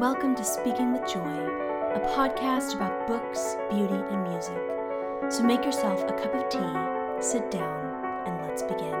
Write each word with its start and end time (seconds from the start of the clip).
welcome 0.00 0.34
to 0.34 0.44
Speaking 0.44 0.92
with 0.92 1.10
Joy, 1.10 1.20
a 1.94 2.00
podcast 2.10 2.74
about 2.74 3.06
books, 3.06 3.56
beauty, 3.70 3.94
and 3.94 4.24
music. 4.24 5.32
So 5.32 5.42
make 5.42 5.64
yourself 5.64 6.02
a 6.02 6.12
cup 6.12 6.34
of 6.34 6.50
tea, 6.50 7.22
sit 7.22 7.50
down, 7.50 8.26
and 8.26 8.42
let's 8.42 8.62
begin. 8.62 8.92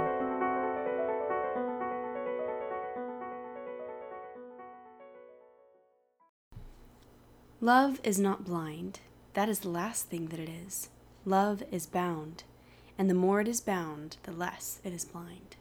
Love 7.60 8.00
is 8.02 8.18
not 8.18 8.46
blind. 8.46 9.00
That 9.34 9.50
is 9.50 9.58
the 9.58 9.68
last 9.68 10.08
thing 10.08 10.28
that 10.28 10.40
it 10.40 10.48
is. 10.48 10.88
Love 11.26 11.62
is 11.70 11.84
bound, 11.84 12.44
and 12.96 13.10
the 13.10 13.14
more 13.14 13.42
it 13.42 13.48
is 13.48 13.60
bound, 13.60 14.16
the 14.22 14.32
less 14.32 14.80
it 14.82 14.94
is 14.94 15.04
blind. 15.04 15.56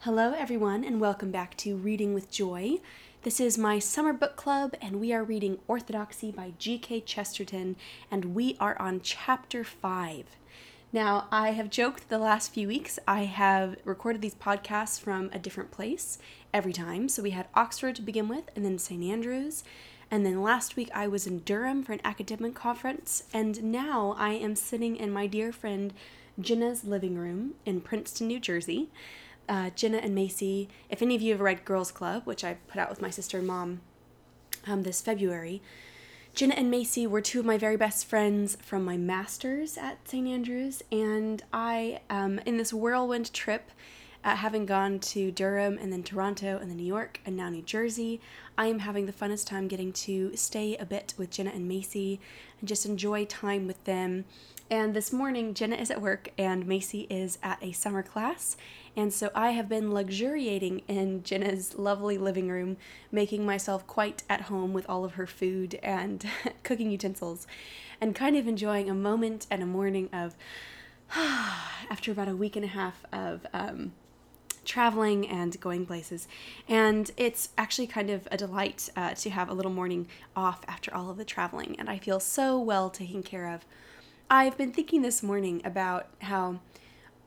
Hello, 0.00 0.34
everyone, 0.38 0.84
and 0.84 1.00
welcome 1.00 1.32
back 1.32 1.56
to 1.56 1.74
Reading 1.74 2.14
with 2.14 2.30
Joy. 2.30 2.78
This 3.22 3.40
is 3.40 3.58
my 3.58 3.80
summer 3.80 4.12
book 4.12 4.36
club, 4.36 4.74
and 4.80 5.00
we 5.00 5.12
are 5.12 5.24
reading 5.24 5.58
Orthodoxy 5.66 6.30
by 6.30 6.52
G.K. 6.58 7.00
Chesterton, 7.00 7.74
and 8.08 8.36
we 8.36 8.56
are 8.60 8.80
on 8.80 9.00
chapter 9.00 9.64
5. 9.64 10.26
Now, 10.92 11.26
I 11.32 11.50
have 11.52 11.70
joked 11.70 12.08
the 12.08 12.18
last 12.18 12.52
few 12.52 12.68
weeks 12.68 13.00
I 13.08 13.24
have 13.24 13.78
recorded 13.84 14.22
these 14.22 14.36
podcasts 14.36 15.00
from 15.00 15.28
a 15.32 15.40
different 15.40 15.72
place 15.72 16.18
every 16.54 16.72
time. 16.72 17.08
So 17.08 17.22
we 17.22 17.30
had 17.30 17.48
Oxford 17.54 17.96
to 17.96 18.02
begin 18.02 18.28
with, 18.28 18.44
and 18.54 18.64
then 18.64 18.78
St. 18.78 19.02
Andrews. 19.02 19.64
And 20.08 20.24
then 20.24 20.40
last 20.40 20.76
week 20.76 20.90
I 20.94 21.08
was 21.08 21.26
in 21.26 21.40
Durham 21.40 21.82
for 21.82 21.94
an 21.94 22.00
academic 22.04 22.54
conference, 22.54 23.24
and 23.32 23.72
now 23.72 24.14
I 24.16 24.34
am 24.34 24.54
sitting 24.54 24.94
in 24.94 25.10
my 25.10 25.26
dear 25.26 25.52
friend 25.52 25.92
Jenna's 26.38 26.84
living 26.84 27.16
room 27.16 27.54
in 27.64 27.80
Princeton, 27.80 28.28
New 28.28 28.38
Jersey 28.38 28.88
uh, 29.48 29.70
Jenna 29.70 29.98
and 29.98 30.14
Macy. 30.14 30.68
If 30.90 31.02
any 31.02 31.14
of 31.14 31.22
you 31.22 31.32
have 31.32 31.40
read 31.40 31.64
Girls 31.64 31.90
Club, 31.90 32.22
which 32.24 32.44
I 32.44 32.54
put 32.68 32.78
out 32.78 32.90
with 32.90 33.02
my 33.02 33.10
sister 33.10 33.38
and 33.38 33.46
mom 33.46 33.80
um, 34.66 34.82
this 34.82 35.00
February, 35.00 35.62
Jenna 36.34 36.54
and 36.54 36.70
Macy 36.70 37.06
were 37.06 37.22
two 37.22 37.40
of 37.40 37.46
my 37.46 37.56
very 37.56 37.76
best 37.76 38.04
friends 38.04 38.58
from 38.60 38.84
my 38.84 38.98
master's 38.98 39.78
at 39.78 40.06
St. 40.06 40.28
Andrews, 40.28 40.82
and 40.92 41.42
I, 41.50 42.00
um, 42.10 42.40
in 42.44 42.58
this 42.58 42.74
whirlwind 42.74 43.32
trip, 43.32 43.70
uh, 44.26 44.34
having 44.34 44.66
gone 44.66 44.98
to 44.98 45.30
Durham 45.30 45.78
and 45.80 45.92
then 45.92 46.02
Toronto 46.02 46.58
and 46.58 46.68
then 46.68 46.76
New 46.76 46.84
York 46.84 47.20
and 47.24 47.36
now 47.36 47.48
New 47.48 47.62
Jersey, 47.62 48.20
I 48.58 48.66
am 48.66 48.80
having 48.80 49.06
the 49.06 49.12
funnest 49.12 49.46
time 49.46 49.68
getting 49.68 49.92
to 49.92 50.34
stay 50.36 50.76
a 50.76 50.84
bit 50.84 51.14
with 51.16 51.30
Jenna 51.30 51.50
and 51.50 51.68
Macy 51.68 52.20
and 52.58 52.68
just 52.68 52.84
enjoy 52.84 53.24
time 53.24 53.68
with 53.68 53.82
them. 53.84 54.24
And 54.68 54.94
this 54.94 55.12
morning, 55.12 55.54
Jenna 55.54 55.76
is 55.76 55.92
at 55.92 56.02
work 56.02 56.30
and 56.36 56.66
Macy 56.66 57.06
is 57.08 57.38
at 57.40 57.62
a 57.62 57.70
summer 57.70 58.02
class, 58.02 58.56
and 58.96 59.12
so 59.12 59.30
I 59.32 59.50
have 59.52 59.68
been 59.68 59.94
luxuriating 59.94 60.82
in 60.88 61.22
Jenna's 61.22 61.78
lovely 61.78 62.18
living 62.18 62.48
room, 62.48 62.76
making 63.12 63.46
myself 63.46 63.86
quite 63.86 64.24
at 64.28 64.42
home 64.42 64.72
with 64.72 64.84
all 64.88 65.04
of 65.04 65.12
her 65.12 65.26
food 65.26 65.78
and 65.84 66.26
cooking 66.64 66.90
utensils, 66.90 67.46
and 68.00 68.12
kind 68.12 68.36
of 68.36 68.48
enjoying 68.48 68.90
a 68.90 68.94
moment 68.94 69.46
and 69.52 69.62
a 69.62 69.66
morning 69.66 70.08
of, 70.12 70.34
after 71.14 72.10
about 72.10 72.26
a 72.26 72.34
week 72.34 72.56
and 72.56 72.64
a 72.64 72.68
half 72.68 73.04
of 73.12 73.46
um, 73.52 73.92
traveling 74.64 75.28
and 75.28 75.60
going 75.60 75.86
places. 75.86 76.26
And 76.68 77.08
it's 77.16 77.50
actually 77.56 77.86
kind 77.86 78.10
of 78.10 78.26
a 78.32 78.36
delight 78.36 78.90
uh, 78.96 79.14
to 79.14 79.30
have 79.30 79.48
a 79.48 79.54
little 79.54 79.70
morning 79.70 80.08
off 80.34 80.62
after 80.66 80.92
all 80.92 81.08
of 81.08 81.18
the 81.18 81.24
traveling, 81.24 81.76
and 81.78 81.88
I 81.88 81.98
feel 81.98 82.18
so 82.18 82.58
well 82.58 82.90
taken 82.90 83.22
care 83.22 83.46
of. 83.46 83.64
I've 84.28 84.58
been 84.58 84.72
thinking 84.72 85.02
this 85.02 85.22
morning 85.22 85.62
about 85.64 86.08
how 86.22 86.58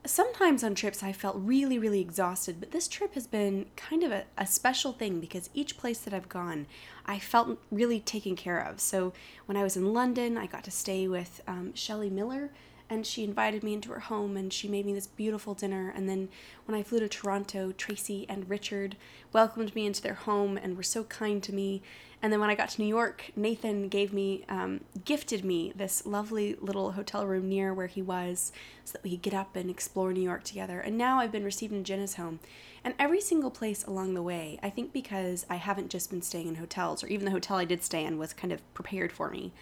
sometimes 0.05 0.65
on 0.65 0.75
trips 0.75 1.01
I 1.01 1.13
felt 1.13 1.37
really, 1.39 1.79
really 1.79 2.01
exhausted, 2.01 2.57
but 2.59 2.71
this 2.71 2.89
trip 2.89 3.13
has 3.13 3.25
been 3.25 3.67
kind 3.77 4.03
of 4.03 4.11
a, 4.11 4.25
a, 4.37 4.45
special 4.45 4.91
thing 4.91 5.21
because 5.21 5.49
each 5.53 5.77
place 5.77 5.99
that 5.99 6.13
I've 6.13 6.27
gone, 6.27 6.67
I 7.05 7.17
felt 7.17 7.57
really 7.71 8.01
taken 8.01 8.35
care 8.35 8.59
of. 8.59 8.81
So 8.81 9.13
when 9.45 9.55
I 9.55 9.63
was 9.63 9.77
in 9.77 9.93
London, 9.93 10.37
I 10.37 10.45
got 10.45 10.65
to 10.65 10.71
stay 10.71 11.07
with 11.07 11.39
um, 11.47 11.73
Shelley 11.73 12.09
Miller, 12.09 12.51
and 12.89 13.05
she 13.05 13.23
invited 13.23 13.63
me 13.63 13.73
into 13.73 13.91
her 13.91 13.99
home 13.99 14.35
and 14.35 14.51
she 14.51 14.67
made 14.67 14.85
me 14.85 14.93
this 14.93 15.07
beautiful 15.07 15.53
dinner. 15.53 15.93
And 15.95 16.09
then 16.09 16.27
when 16.65 16.77
I 16.77 16.81
flew 16.81 16.99
to 16.99 17.07
Toronto, 17.07 17.71
Tracy 17.71 18.25
and 18.27 18.49
Richard 18.49 18.97
welcomed 19.31 19.75
me 19.75 19.85
into 19.85 20.01
their 20.01 20.15
home 20.15 20.57
and 20.57 20.75
were 20.75 20.83
so 20.83 21.03
kind 21.03 21.41
to 21.43 21.53
me. 21.53 21.83
And 22.21 22.33
then 22.33 22.41
when 22.41 22.49
I 22.49 22.55
got 22.55 22.69
to 22.69 22.81
New 22.81 22.87
York, 22.87 23.31
Nathan 23.35 23.87
gave 23.87 24.11
me, 24.11 24.43
um, 24.49 24.81
gifted 25.05 25.45
me 25.45 25.71
this 25.73 26.05
lovely 26.05 26.55
little 26.55 26.91
hotel 26.91 27.25
room 27.25 27.47
near 27.47 27.73
where 27.73 27.87
he 27.87 28.01
was 28.01 28.51
so 28.83 28.93
that 28.93 29.03
we 29.03 29.11
could 29.11 29.21
get 29.21 29.33
up 29.33 29.55
and 29.55 29.69
explore 29.69 30.11
New 30.11 30.21
York 30.21 30.43
together. 30.43 30.81
And 30.81 30.97
now 30.97 31.19
I've 31.19 31.31
been 31.31 31.45
received 31.45 31.73
in 31.73 31.85
Jenna's 31.85 32.15
home. 32.15 32.39
And 32.83 32.93
every 32.99 33.21
single 33.21 33.51
place 33.51 33.85
along 33.85 34.13
the 34.13 34.21
way, 34.21 34.59
I 34.61 34.69
think 34.69 34.91
because 34.91 35.45
I 35.49 35.55
haven't 35.55 35.89
just 35.89 36.09
been 36.09 36.21
staying 36.21 36.47
in 36.47 36.55
hotels, 36.55 37.03
or 37.03 37.07
even 37.07 37.25
the 37.25 37.31
hotel 37.31 37.57
I 37.57 37.65
did 37.65 37.83
stay 37.83 38.03
in 38.03 38.17
was 38.17 38.33
kind 38.33 38.51
of 38.51 38.73
prepared 38.73 39.11
for 39.11 39.29
me, 39.29 39.53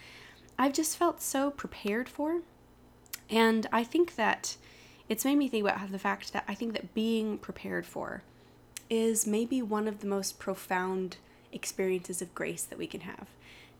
I've 0.58 0.74
just 0.74 0.98
felt 0.98 1.22
so 1.22 1.52
prepared 1.52 2.10
for. 2.10 2.42
And 3.30 3.68
I 3.72 3.84
think 3.84 4.16
that 4.16 4.56
it's 5.10 5.26
made 5.26 5.38
me 5.38 5.48
think 5.48 5.68
about 5.68 5.92
the 5.92 6.00
fact 6.00 6.34
that 6.34 6.44
I 6.48 6.56
think 6.56 6.74
that 6.74 6.94
being 6.94 7.38
prepared 7.38 7.86
for 7.86 8.24
is 8.90 9.28
maybe 9.28 9.62
one 9.62 9.88
of 9.88 10.00
the 10.00 10.08
most 10.08 10.40
profound 10.40 11.18
experiences 11.52 12.22
of 12.22 12.36
grace 12.36 12.64
that 12.64 12.78
we 12.78 12.88
can 12.88 13.02
have. 13.02 13.28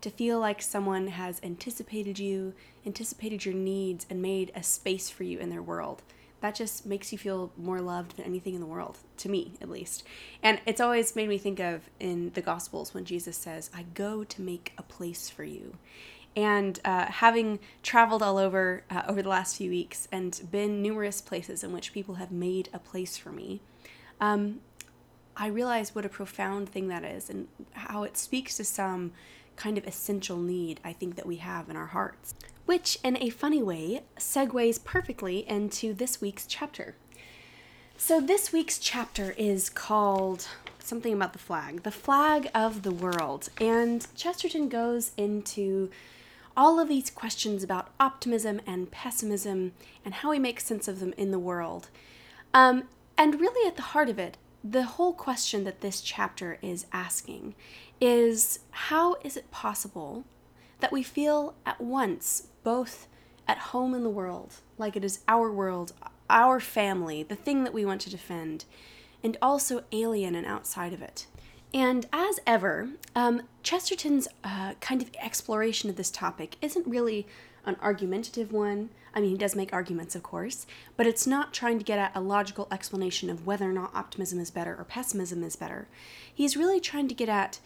To 0.02 0.10
feel 0.10 0.40
like 0.40 0.62
someone 0.62 1.08
has 1.08 1.40
anticipated 1.42 2.20
you, 2.20 2.54
anticipated 2.86 3.46
your 3.46 3.56
needs, 3.56 4.06
and 4.10 4.22
made 4.22 4.52
a 4.56 4.62
space 4.62 5.10
for 5.10 5.24
you 5.24 5.40
in 5.40 5.50
their 5.50 5.62
world. 5.62 6.04
That 6.40 6.54
just 6.54 6.86
makes 6.86 7.12
you 7.12 7.18
feel 7.18 7.52
more 7.58 7.82
loved 7.82 8.18
than 8.18 8.26
anything 8.26 8.54
in 8.54 8.60
the 8.60 8.68
world, 8.68 9.00
to 9.18 9.30
me 9.30 9.54
at 9.60 9.70
least. 9.70 10.04
And 10.44 10.62
it's 10.68 10.80
always 10.80 11.16
made 11.16 11.30
me 11.30 11.40
think 11.40 11.60
of 11.60 11.90
in 12.00 12.32
the 12.36 12.42
Gospels 12.42 12.94
when 12.94 13.06
Jesus 13.06 13.36
says, 13.36 13.72
I 13.76 13.86
go 13.96 14.24
to 14.24 14.42
make 14.42 14.74
a 14.78 14.84
place 14.84 15.32
for 15.32 15.44
you. 15.44 15.78
And 16.36 16.80
uh, 16.86 17.06
having 17.06 17.58
traveled 17.82 18.22
all 18.22 18.38
over 18.38 18.84
uh, 18.92 19.02
over 19.08 19.24
the 19.24 19.30
last 19.30 19.58
few 19.58 19.72
weeks 19.72 20.08
and 20.12 20.40
been 20.52 20.84
numerous 20.84 21.20
places 21.22 21.64
in 21.64 21.74
which 21.74 21.92
people 21.92 22.16
have 22.16 22.32
made 22.32 22.70
a 22.72 22.78
place 22.78 23.18
for 23.18 23.32
me, 23.32 23.62
um, 24.22 24.60
I 25.40 25.48
realize 25.48 25.94
what 25.94 26.06
a 26.06 26.10
profound 26.10 26.68
thing 26.68 26.88
that 26.88 27.04
is 27.04 27.30
and 27.30 27.48
how 27.74 28.04
it 28.04 28.18
speaks 28.18 28.58
to 28.58 28.64
some 28.64 29.12
kind 29.56 29.78
of 29.78 29.86
essential 29.86 30.38
need 30.38 30.80
I 30.84 30.94
think 30.94 31.16
that 31.16 31.28
we 31.28 31.38
have 31.38 31.70
in 31.70 31.76
our 31.76 31.88
hearts. 31.88 32.34
Which, 32.66 32.98
in 33.04 33.18
a 33.18 33.30
funny 33.30 33.62
way, 33.62 34.04
segues 34.18 34.84
perfectly 34.84 35.48
into 35.48 35.94
this 35.94 36.20
week's 36.20 36.46
chapter. 36.48 36.96
So, 37.96 38.20
this 38.20 38.52
week's 38.52 38.78
chapter 38.78 39.34
is 39.38 39.70
called 39.70 40.48
something 40.80 41.14
about 41.14 41.34
the 41.34 41.40
flag, 41.40 41.84
the 41.84 41.92
flag 41.92 42.50
of 42.54 42.82
the 42.82 42.92
world. 42.92 43.50
And 43.62 44.06
Chesterton 44.16 44.70
goes 44.70 45.12
into 45.18 45.90
all 46.58 46.80
of 46.80 46.90
these 46.90 47.10
questions 47.10 47.64
about 47.64 47.92
optimism 48.00 48.60
and 48.66 48.92
pessimism 48.92 49.74
and 50.04 50.16
how 50.16 50.32
we 50.32 50.40
make 50.40 50.60
sense 50.60 50.88
of 50.88 51.00
them 51.00 51.14
in 51.16 51.32
the 51.32 51.40
world. 51.40 51.90
Um, 52.54 52.84
and 53.18 53.40
really, 53.40 53.68
at 53.68 53.76
the 53.76 53.82
heart 53.94 54.10
of 54.10 54.20
it, 54.20 54.38
the 54.64 54.84
whole 54.84 55.14
question 55.14 55.64
that 55.64 55.82
this 55.82 56.02
chapter 56.02 56.58
is 56.62 56.86
asking 56.92 57.56
is 58.02 58.60
how 58.72 59.16
is 59.24 59.38
it 59.38 59.52
possible 59.52 60.26
that 60.80 60.92
we 60.92 61.04
feel 61.04 61.56
at 61.66 61.82
once 61.82 62.48
both 62.64 63.08
at 63.48 63.58
home 63.58 63.94
in 63.94 64.04
the 64.04 64.10
world, 64.10 64.56
like 64.78 64.96
it 64.96 65.06
is 65.06 65.22
our 65.28 65.52
world, 65.52 65.94
our 66.30 66.60
family, 66.60 67.24
the 67.24 67.36
thing 67.36 67.64
that 67.64 67.74
we 67.74 67.86
want 67.86 68.02
to 68.02 68.10
defend, 68.10 68.66
and 69.24 69.38
also 69.42 69.84
alien 69.92 70.36
and 70.36 70.46
outside 70.46 70.94
of 70.94 71.02
it? 71.02 71.28
And 71.74 72.06
as 72.14 72.40
ever, 72.46 72.90
um, 73.16 73.44
Chesterton's 73.64 74.28
uh, 74.44 74.74
kind 74.80 75.02
of 75.02 75.12
exploration 75.22 75.90
of 75.90 75.96
this 75.96 76.12
topic 76.12 76.56
isn't 76.62 76.88
really 76.88 77.28
an 77.66 77.76
argumentative 77.82 78.52
one. 78.52 78.90
I 79.18 79.20
mean, 79.20 79.32
he 79.32 79.38
does 79.38 79.56
make 79.56 79.74
arguments, 79.74 80.16
of 80.16 80.22
course, 80.22 80.68
but 80.96 81.08
it's 81.08 81.26
not 81.26 81.52
trying 81.52 81.80
to 81.80 81.84
get 81.84 81.98
at 81.98 82.16
a 82.16 82.22
logical 82.22 82.68
explanation 82.72 83.32
of 83.32 83.48
whether 83.48 83.68
or 83.68 83.74
not 83.74 83.96
optimism 83.96 84.40
is 84.40 84.52
better 84.52 84.76
or 84.78 84.84
pessimism 84.84 85.44
is 85.44 85.56
better. 85.56 85.88
He's 86.32 86.56
really 86.56 86.80
trying 86.80 87.08
to 87.08 87.16
get 87.16 87.28
at 87.28 87.60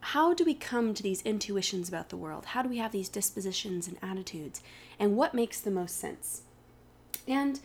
how 0.00 0.34
do 0.34 0.44
we 0.44 0.52
come 0.52 0.94
to 0.94 1.04
these 1.04 1.22
intuitions 1.22 1.88
about 1.88 2.08
the 2.08 2.16
world? 2.16 2.46
How 2.46 2.62
do 2.62 2.68
we 2.68 2.78
have 2.78 2.90
these 2.90 3.08
dispositions 3.08 3.86
and 3.86 3.98
attitudes? 4.02 4.62
And 4.98 5.16
what 5.16 5.32
makes 5.32 5.60
the 5.60 5.70
most 5.70 5.96
sense? 5.96 6.42
And 7.28 7.60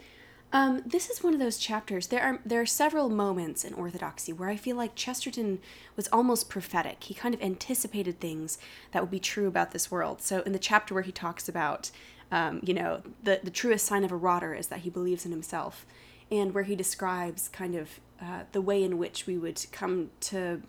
um, 0.53 0.83
this 0.85 1.09
is 1.09 1.23
one 1.23 1.33
of 1.33 1.39
those 1.39 1.57
chapters. 1.57 2.07
There 2.07 2.21
are 2.21 2.39
there 2.45 2.61
are 2.61 2.65
several 2.67 3.09
moments 3.09 3.63
in 3.63 3.73
Orthodoxy 3.73 4.33
where 4.33 4.49
I 4.49 4.55
feel 4.55 4.75
like 4.75 4.93
Chesterton 4.93 5.59
was 5.95 6.07
almost 6.09 6.47
prophetic. 6.47 7.05
He 7.05 7.15
kind 7.15 7.33
of 7.33 7.41
anticipated 7.41 8.19
things 8.19 8.59
that 8.91 9.01
would 9.01 9.09
be 9.09 9.19
true 9.19 9.47
about 9.47 9.71
this 9.71 9.89
world. 9.89 10.21
So 10.21 10.41
in 10.41 10.51
the 10.51 10.59
chapter 10.59 10.93
where 10.93 11.03
he 11.03 11.11
talks 11.11 11.49
about, 11.49 11.89
um, 12.31 12.61
you 12.63 12.73
know, 12.73 13.01
the 13.23 13.39
the 13.43 13.51
truest 13.51 13.85
sign 13.85 14.03
of 14.03 14.11
a 14.11 14.15
rotter 14.15 14.53
is 14.53 14.67
that 14.67 14.79
he 14.79 14.89
believes 14.89 15.25
in 15.25 15.31
himself, 15.31 15.85
and 16.29 16.53
where 16.53 16.63
he 16.63 16.75
describes 16.75 17.49
kind 17.49 17.75
of 17.75 17.99
uh, 18.21 18.43
the 18.51 18.61
way 18.61 18.83
in 18.83 18.97
which 18.97 19.27
we 19.27 19.37
would 19.37 19.65
come 19.71 20.11
to 20.21 20.61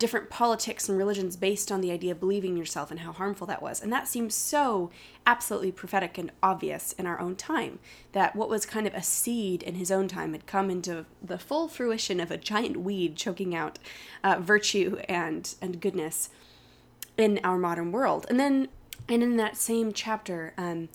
different 0.00 0.30
politics 0.30 0.88
and 0.88 0.96
religions 0.96 1.36
based 1.36 1.70
on 1.70 1.80
the 1.80 1.90
idea 1.90 2.12
of 2.12 2.20
believing 2.20 2.56
yourself 2.56 2.90
and 2.90 3.00
how 3.00 3.12
harmful 3.12 3.46
that 3.46 3.60
was. 3.60 3.82
And 3.82 3.92
that 3.92 4.08
seems 4.08 4.34
so 4.34 4.90
absolutely 5.26 5.72
prophetic 5.72 6.16
and 6.16 6.32
obvious 6.42 6.92
in 6.92 7.06
our 7.06 7.20
own 7.20 7.36
time 7.36 7.78
that 8.12 8.34
what 8.34 8.48
was 8.48 8.64
kind 8.64 8.86
of 8.86 8.94
a 8.94 9.02
seed 9.02 9.62
in 9.62 9.74
his 9.74 9.90
own 9.90 10.08
time 10.08 10.32
had 10.32 10.46
come 10.46 10.70
into 10.70 11.04
the 11.22 11.38
full 11.38 11.68
fruition 11.68 12.18
of 12.18 12.30
a 12.30 12.38
giant 12.38 12.78
weed 12.78 13.14
choking 13.16 13.54
out 13.54 13.78
uh, 14.24 14.38
virtue 14.40 15.00
and, 15.08 15.54
and 15.60 15.80
goodness 15.80 16.30
in 17.18 17.38
our 17.44 17.58
modern 17.58 17.92
world. 17.92 18.24
And 18.30 18.40
then, 18.40 18.68
and 19.08 19.22
in 19.22 19.36
that 19.36 19.56
same 19.56 19.92
chapter, 19.92 20.54
um, 20.56 20.88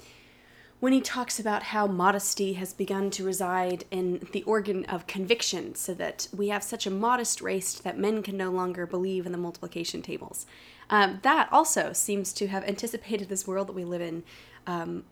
when 0.80 0.94
he 0.94 1.02
talks 1.02 1.40
about 1.40 1.64
how 1.64 1.88
modesty 1.88 2.54
has 2.54 2.74
begun 2.74 3.10
to 3.10 3.24
reside 3.24 3.86
in 3.92 4.28
the 4.34 4.44
organ 4.44 4.86
of 4.86 5.08
conviction, 5.08 5.74
so 5.74 5.94
that 5.94 6.28
we 6.36 6.50
have 6.50 6.64
such 6.64 6.86
a 6.86 6.92
modest 6.92 7.42
race 7.42 7.74
that 7.74 7.98
men 7.98 8.22
can 8.22 8.38
no 8.38 8.52
longer 8.52 8.86
believe 8.86 9.26
in 9.26 9.32
the 9.32 9.38
multiplication 9.38 10.02
tables. 10.02 10.46
Um, 10.90 11.20
that 11.24 11.50
also 11.52 11.94
seems 11.94 12.34
to 12.34 12.48
have 12.48 12.64
anticipated 12.66 13.30
this 13.30 13.48
world 13.48 13.68
that 13.68 13.74
we 13.74 13.86
live 13.86 14.02
in, 14.02 14.24
um, 14.68 15.06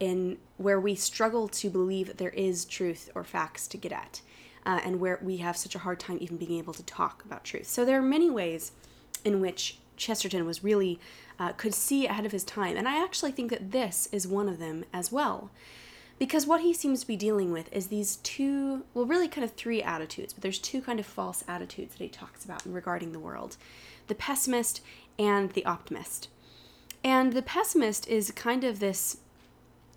in 0.00 0.38
where 0.58 0.80
we 0.80 0.94
struggle 0.94 1.48
to 1.48 1.70
believe 1.70 2.08
that 2.08 2.18
there 2.18 2.30
is 2.30 2.64
truth 2.64 3.08
or 3.14 3.24
facts 3.24 3.66
to 3.68 3.78
get 3.78 3.92
at, 3.92 4.20
uh, 4.66 4.80
and 4.84 5.00
where 5.00 5.18
we 5.22 5.38
have 5.38 5.56
such 5.56 5.74
a 5.74 5.78
hard 5.78 6.00
time 6.00 6.18
even 6.20 6.36
being 6.36 6.58
able 6.58 6.74
to 6.74 6.82
talk 6.82 7.24
about 7.24 7.44
truth. 7.44 7.66
So 7.66 7.84
there 7.84 7.98
are 7.98 8.02
many 8.02 8.28
ways 8.28 8.72
in 9.24 9.40
which 9.40 9.78
Chesterton 9.96 10.46
was 10.46 10.64
really 10.64 10.98
uh, 11.38 11.52
could 11.52 11.74
see 11.74 12.06
ahead 12.06 12.26
of 12.26 12.32
his 12.32 12.44
time. 12.44 12.76
And 12.76 12.88
I 12.88 13.02
actually 13.02 13.32
think 13.32 13.50
that 13.50 13.72
this 13.72 14.08
is 14.12 14.26
one 14.26 14.48
of 14.48 14.58
them 14.58 14.84
as 14.92 15.12
well. 15.12 15.50
Because 16.18 16.46
what 16.46 16.62
he 16.62 16.72
seems 16.72 17.00
to 17.00 17.06
be 17.06 17.16
dealing 17.16 17.52
with 17.52 17.70
is 17.72 17.88
these 17.88 18.16
two, 18.16 18.84
well, 18.94 19.04
really 19.04 19.28
kind 19.28 19.44
of 19.44 19.52
three 19.52 19.82
attitudes, 19.82 20.32
but 20.32 20.42
there's 20.42 20.58
two 20.58 20.80
kind 20.80 20.98
of 20.98 21.04
false 21.04 21.44
attitudes 21.46 21.92
that 21.92 22.02
he 22.02 22.08
talks 22.08 22.44
about 22.44 22.62
regarding 22.64 23.12
the 23.12 23.18
world 23.18 23.56
the 24.06 24.14
pessimist 24.14 24.80
and 25.18 25.50
the 25.50 25.64
optimist. 25.64 26.28
And 27.02 27.32
the 27.32 27.42
pessimist 27.42 28.08
is 28.08 28.30
kind 28.30 28.64
of 28.64 28.78
this 28.78 29.18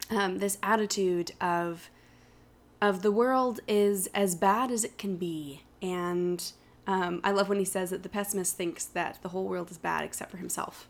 um, 0.09 0.39
this 0.39 0.57
attitude 0.63 1.31
of 1.39 1.89
of 2.81 3.01
the 3.01 3.11
world 3.11 3.59
is 3.67 4.07
as 4.13 4.35
bad 4.35 4.71
as 4.71 4.83
it 4.83 4.97
can 4.97 5.17
be, 5.17 5.61
and 5.81 6.51
um, 6.89 7.21
I 7.23 7.29
love 7.29 7.49
when 7.49 7.59
he 7.59 7.65
says 7.65 7.91
that 7.91 8.01
the 8.01 8.09
pessimist 8.09 8.57
thinks 8.57 8.83
that 8.83 9.19
the 9.21 9.29
whole 9.29 9.45
world 9.45 9.69
is 9.69 9.77
bad 9.77 10.03
except 10.03 10.31
for 10.31 10.37
himself. 10.37 10.87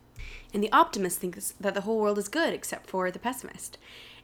And 0.54 0.64
the 0.64 0.72
optimist 0.72 1.20
thinks 1.20 1.54
that 1.60 1.74
the 1.74 1.82
whole 1.82 2.00
world 2.00 2.18
is 2.18 2.30
good 2.30 2.54
except 2.54 2.90
for 2.90 3.12
the 3.12 3.20
pessimist. 3.20 3.78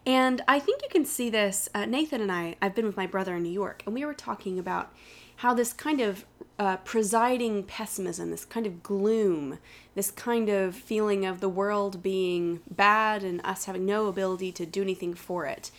And 0.05 0.41
I 0.47 0.57
think 0.57 0.83
you 0.83 0.87
can 0.89 1.03
see 1.03 1.29
this. 1.29 1.67
Uh, 1.75 1.85
Nathan 1.85 2.21
and 2.21 2.31
I, 2.31 2.55
I've 2.61 2.75
been 2.75 2.85
with 2.85 2.95
my 2.95 3.07
brother 3.07 3.35
in 3.35 3.43
New 3.43 3.51
York, 3.51 3.83
and 3.85 3.93
we 3.93 4.05
were 4.05 4.13
talking 4.13 4.57
about 4.57 4.93
how 5.37 5.53
this 5.53 5.73
kind 5.73 5.99
of 5.99 6.23
uh, 6.57 6.77
presiding 6.77 7.63
pessimism, 7.63 8.31
this 8.31 8.45
kind 8.45 8.65
of 8.65 8.81
gloom, 8.81 9.59
this 9.95 10.11
kind 10.11 10.47
of 10.47 10.75
feeling 10.75 11.25
of 11.25 11.41
the 11.41 11.49
world 11.49 12.01
being 12.01 12.61
bad 12.71 13.21
and 13.21 13.41
us 13.43 13.65
having 13.65 13.85
no 13.85 14.07
ability 14.07 14.53
to 14.53 14.65
do 14.65 14.81
anything 14.81 15.13
for 15.13 15.45
it, 15.45 15.71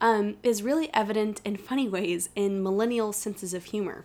um, 0.00 0.36
is 0.42 0.64
really 0.64 0.92
evident 0.92 1.40
in 1.44 1.56
funny 1.56 1.88
ways 1.88 2.28
in 2.34 2.60
millennial 2.60 3.12
senses 3.12 3.54
of 3.54 3.66
humor. 3.66 4.04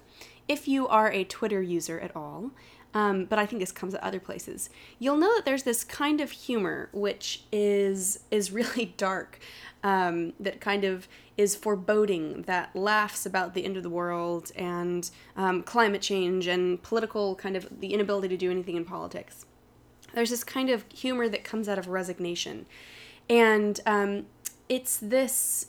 If 0.49 0.67
you 0.67 0.87
are 0.87 1.11
a 1.11 1.23
Twitter 1.23 1.61
user 1.61 1.99
at 1.99 2.15
all, 2.15 2.51
um, 2.93 3.25
but 3.25 3.37
I 3.37 3.45
think 3.45 3.61
this 3.61 3.71
comes 3.71 3.93
at 3.93 4.03
other 4.03 4.19
places. 4.19 4.69
You'll 4.97 5.17
know 5.17 5.33
that 5.35 5.45
there's 5.45 5.61
this 5.61 5.83
kind 5.83 6.19
of 6.19 6.31
humor 6.31 6.89
which 6.91 7.43
is 7.51 8.21
is 8.31 8.51
really 8.51 8.85
dark, 8.97 9.39
um, 9.83 10.33
that 10.39 10.59
kind 10.59 10.83
of 10.83 11.07
is 11.37 11.55
foreboding, 11.55 12.41
that 12.43 12.75
laughs 12.75 13.25
about 13.25 13.53
the 13.53 13.63
end 13.63 13.77
of 13.77 13.83
the 13.83 13.89
world 13.89 14.51
and 14.55 15.11
um, 15.37 15.61
climate 15.63 16.01
change 16.01 16.47
and 16.47 16.81
political 16.81 17.35
kind 17.35 17.55
of 17.55 17.79
the 17.79 17.93
inability 17.93 18.29
to 18.29 18.37
do 18.37 18.51
anything 18.51 18.75
in 18.75 18.83
politics. 18.83 19.45
There's 20.15 20.31
this 20.31 20.43
kind 20.43 20.71
of 20.71 20.83
humor 20.91 21.29
that 21.29 21.43
comes 21.43 21.69
out 21.69 21.77
of 21.77 21.87
resignation, 21.87 22.65
and 23.29 23.79
um, 23.85 24.25
it's 24.67 24.97
this 24.97 25.67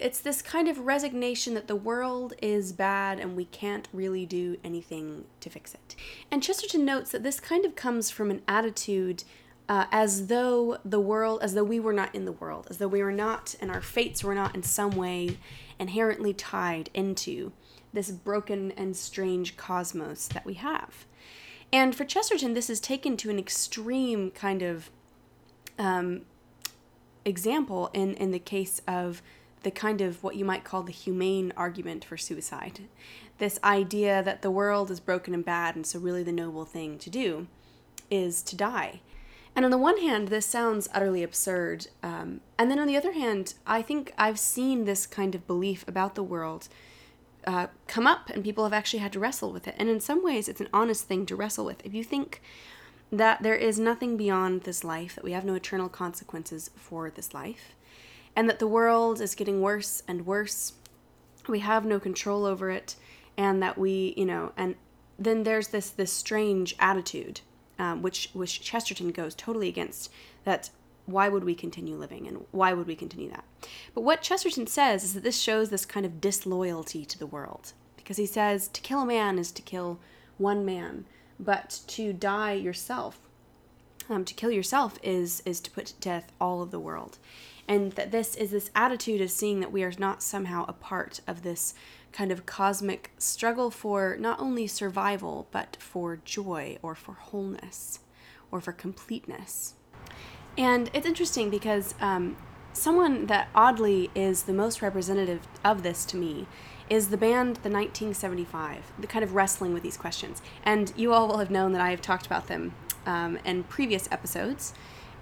it's 0.00 0.20
this 0.20 0.42
kind 0.42 0.68
of 0.68 0.78
resignation 0.80 1.54
that 1.54 1.68
the 1.68 1.76
world 1.76 2.34
is 2.42 2.72
bad 2.72 3.20
and 3.20 3.36
we 3.36 3.44
can't 3.44 3.88
really 3.92 4.26
do 4.26 4.56
anything 4.64 5.24
to 5.40 5.50
fix 5.50 5.74
it. 5.74 5.94
And 6.30 6.42
Chesterton 6.42 6.84
notes 6.84 7.10
that 7.12 7.22
this 7.22 7.40
kind 7.40 7.64
of 7.64 7.76
comes 7.76 8.10
from 8.10 8.30
an 8.30 8.42
attitude 8.48 9.24
uh, 9.68 9.86
as 9.92 10.26
though 10.26 10.78
the 10.84 11.00
world, 11.00 11.40
as 11.42 11.54
though 11.54 11.64
we 11.64 11.78
were 11.78 11.92
not 11.92 12.12
in 12.14 12.24
the 12.24 12.32
world, 12.32 12.66
as 12.70 12.78
though 12.78 12.88
we 12.88 13.02
were 13.02 13.12
not, 13.12 13.54
and 13.60 13.70
our 13.70 13.80
fates 13.80 14.24
were 14.24 14.34
not 14.34 14.54
in 14.54 14.62
some 14.62 14.90
way 14.90 15.38
inherently 15.78 16.34
tied 16.34 16.90
into 16.92 17.52
this 17.92 18.10
broken 18.10 18.72
and 18.72 18.96
strange 18.96 19.56
cosmos 19.56 20.26
that 20.28 20.44
we 20.44 20.54
have. 20.54 21.06
And 21.72 21.94
for 21.94 22.04
Chesterton, 22.04 22.54
this 22.54 22.68
is 22.68 22.80
taken 22.80 23.16
to 23.18 23.30
an 23.30 23.38
extreme 23.38 24.32
kind 24.32 24.62
of 24.62 24.90
um, 25.78 26.22
example 27.24 27.90
in, 27.92 28.14
in 28.14 28.32
the 28.32 28.38
case 28.38 28.82
of 28.88 29.22
the 29.62 29.70
kind 29.70 30.00
of 30.00 30.22
what 30.22 30.36
you 30.36 30.44
might 30.44 30.64
call 30.64 30.82
the 30.82 30.92
humane 30.92 31.52
argument 31.56 32.04
for 32.04 32.16
suicide. 32.16 32.80
This 33.38 33.58
idea 33.62 34.22
that 34.22 34.42
the 34.42 34.50
world 34.50 34.90
is 34.90 35.00
broken 35.00 35.34
and 35.34 35.44
bad, 35.44 35.76
and 35.76 35.86
so 35.86 35.98
really 35.98 36.22
the 36.22 36.32
noble 36.32 36.64
thing 36.64 36.98
to 36.98 37.10
do 37.10 37.46
is 38.10 38.42
to 38.42 38.56
die. 38.56 39.00
And 39.56 39.64
on 39.64 39.70
the 39.70 39.78
one 39.78 39.98
hand, 39.98 40.28
this 40.28 40.46
sounds 40.46 40.88
utterly 40.94 41.22
absurd. 41.22 41.88
Um, 42.02 42.40
and 42.58 42.70
then 42.70 42.78
on 42.78 42.86
the 42.86 42.96
other 42.96 43.12
hand, 43.12 43.54
I 43.66 43.82
think 43.82 44.12
I've 44.16 44.38
seen 44.38 44.84
this 44.84 45.06
kind 45.06 45.34
of 45.34 45.46
belief 45.46 45.84
about 45.88 46.14
the 46.14 46.22
world 46.22 46.68
uh, 47.46 47.68
come 47.86 48.06
up, 48.06 48.30
and 48.30 48.44
people 48.44 48.64
have 48.64 48.72
actually 48.72 49.00
had 49.00 49.12
to 49.12 49.18
wrestle 49.18 49.52
with 49.52 49.66
it. 49.66 49.74
And 49.78 49.88
in 49.88 50.00
some 50.00 50.22
ways, 50.22 50.48
it's 50.48 50.60
an 50.60 50.68
honest 50.72 51.06
thing 51.06 51.26
to 51.26 51.36
wrestle 51.36 51.64
with. 51.64 51.84
If 51.84 51.94
you 51.94 52.04
think 52.04 52.42
that 53.10 53.42
there 53.42 53.56
is 53.56 53.78
nothing 53.78 54.16
beyond 54.16 54.62
this 54.62 54.84
life, 54.84 55.14
that 55.14 55.24
we 55.24 55.32
have 55.32 55.44
no 55.44 55.54
eternal 55.54 55.88
consequences 55.88 56.70
for 56.76 57.10
this 57.10 57.34
life, 57.34 57.74
and 58.36 58.48
that 58.48 58.58
the 58.58 58.66
world 58.66 59.20
is 59.20 59.34
getting 59.34 59.60
worse 59.60 60.02
and 60.06 60.26
worse. 60.26 60.74
We 61.48 61.60
have 61.60 61.84
no 61.84 61.98
control 61.98 62.44
over 62.44 62.70
it, 62.70 62.96
and 63.36 63.62
that 63.62 63.78
we, 63.78 64.14
you 64.16 64.26
know, 64.26 64.52
and 64.56 64.76
then 65.18 65.42
there's 65.42 65.68
this 65.68 65.90
this 65.90 66.12
strange 66.12 66.74
attitude, 66.78 67.40
um, 67.78 68.02
which 68.02 68.30
which 68.32 68.60
Chesterton 68.60 69.10
goes 69.10 69.34
totally 69.34 69.68
against. 69.68 70.10
That 70.44 70.70
why 71.06 71.28
would 71.28 71.44
we 71.44 71.54
continue 71.54 71.96
living, 71.96 72.28
and 72.28 72.44
why 72.52 72.72
would 72.72 72.86
we 72.86 72.94
continue 72.94 73.30
that? 73.30 73.44
But 73.94 74.02
what 74.02 74.22
Chesterton 74.22 74.66
says 74.66 75.02
is 75.02 75.14
that 75.14 75.22
this 75.22 75.40
shows 75.40 75.70
this 75.70 75.86
kind 75.86 76.06
of 76.06 76.20
disloyalty 76.20 77.04
to 77.04 77.18
the 77.18 77.26
world, 77.26 77.72
because 77.96 78.16
he 78.16 78.26
says 78.26 78.68
to 78.68 78.80
kill 78.80 79.00
a 79.00 79.06
man 79.06 79.38
is 79.38 79.50
to 79.52 79.62
kill 79.62 79.98
one 80.38 80.64
man, 80.64 81.06
but 81.38 81.80
to 81.88 82.12
die 82.12 82.52
yourself, 82.52 83.18
um, 84.08 84.24
to 84.24 84.34
kill 84.34 84.50
yourself 84.50 84.98
is 85.02 85.42
is 85.44 85.60
to 85.60 85.70
put 85.70 85.86
to 85.86 85.94
death 86.00 86.30
all 86.40 86.62
of 86.62 86.70
the 86.70 86.80
world 86.80 87.18
and 87.70 87.92
that 87.92 88.10
this 88.10 88.34
is 88.34 88.50
this 88.50 88.68
attitude 88.74 89.20
of 89.20 89.30
seeing 89.30 89.60
that 89.60 89.70
we 89.70 89.84
are 89.84 89.92
not 89.96 90.24
somehow 90.24 90.64
a 90.66 90.72
part 90.72 91.20
of 91.28 91.42
this 91.42 91.72
kind 92.10 92.32
of 92.32 92.44
cosmic 92.44 93.12
struggle 93.16 93.70
for 93.70 94.16
not 94.18 94.40
only 94.40 94.66
survival 94.66 95.46
but 95.52 95.76
for 95.78 96.16
joy 96.24 96.76
or 96.82 96.96
for 96.96 97.12
wholeness 97.12 98.00
or 98.50 98.60
for 98.60 98.72
completeness. 98.72 99.74
And 100.58 100.90
it's 100.92 101.06
interesting 101.06 101.48
because 101.48 101.94
um, 102.00 102.36
someone 102.72 103.26
that 103.26 103.48
oddly 103.54 104.10
is 104.16 104.42
the 104.42 104.52
most 104.52 104.82
representative 104.82 105.46
of 105.64 105.84
this 105.84 106.04
to 106.06 106.16
me 106.16 106.48
is 106.88 107.10
the 107.10 107.16
band 107.16 107.58
The 107.62 107.70
1975, 107.70 108.90
the 108.98 109.06
kind 109.06 109.22
of 109.22 109.36
wrestling 109.36 109.72
with 109.72 109.84
these 109.84 109.96
questions. 109.96 110.42
And 110.64 110.92
you 110.96 111.12
all 111.12 111.28
will 111.28 111.38
have 111.38 111.52
known 111.52 111.70
that 111.70 111.80
I 111.80 111.90
have 111.90 112.02
talked 112.02 112.26
about 112.26 112.48
them 112.48 112.74
um, 113.06 113.38
in 113.44 113.62
previous 113.62 114.08
episodes. 114.10 114.74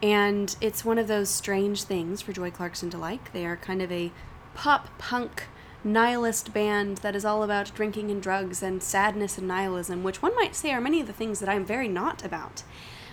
And 0.03 0.55
it's 0.61 0.85
one 0.85 0.99
of 0.99 1.09
those 1.09 1.29
strange 1.29 1.83
things 1.83 2.23
for 2.23 2.33
Joy 2.33 2.51
Clarkson 2.51 2.91
to 2.91 2.99
like. 2.99 3.33
They 3.33 3.45
are 3.45 3.57
kind 3.57 3.83
of 3.83 3.91
a 3.91 4.13
pop 4.55 4.97
punk 4.99 5.45
nihilist 5.85 6.53
band 6.53 6.99
that 6.99 7.15
is 7.15 7.25
all 7.25 7.43
about 7.43 7.73
drinking 7.75 8.11
and 8.11 8.23
drugs 8.23 8.63
and 8.63 8.83
sadness 8.83 9.39
and 9.39 9.49
nihilism, 9.49 10.03
which 10.03 10.23
one 10.23 10.35
might 10.35 10.55
say 10.55 10.73
are 10.73 10.81
many 10.81 11.01
of 11.01 11.07
the 11.07 11.13
things 11.13 11.41
that 11.41 11.49
I'm 11.49 11.65
very 11.65 11.89
not 11.89 12.25
about. 12.25 12.63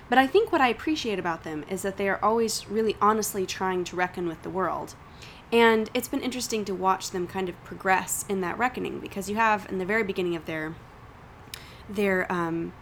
But 0.10 0.18
I 0.20 0.28
think 0.28 0.52
what 0.52 0.62
I 0.62 0.68
appreciate 0.68 1.18
about 1.18 1.44
them 1.44 1.66
is 1.70 1.82
that 1.82 1.98
they 1.98 2.08
are 2.10 2.24
always 2.24 2.68
really 2.70 2.96
honestly 3.02 3.46
trying 3.46 3.84
to 3.86 3.96
reckon 3.96 4.28
with 4.28 4.44
the 4.44 4.50
world. 4.50 4.96
And 5.52 5.90
it's 5.94 6.08
been 6.08 6.22
interesting 6.22 6.66
to 6.66 6.76
watch 6.76 7.12
them 7.12 7.28
kind 7.28 7.50
of 7.50 7.64
progress 7.64 8.26
in 8.28 8.42
that 8.42 8.58
reckoning 8.58 9.00
because 9.00 9.30
you 9.30 9.36
have 9.36 9.68
in 9.70 9.78
the 9.78 9.86
very 9.86 10.04
beginning 10.04 10.36
of 10.36 10.46
their 10.46 10.76
their 11.88 12.32
um, 12.32 12.74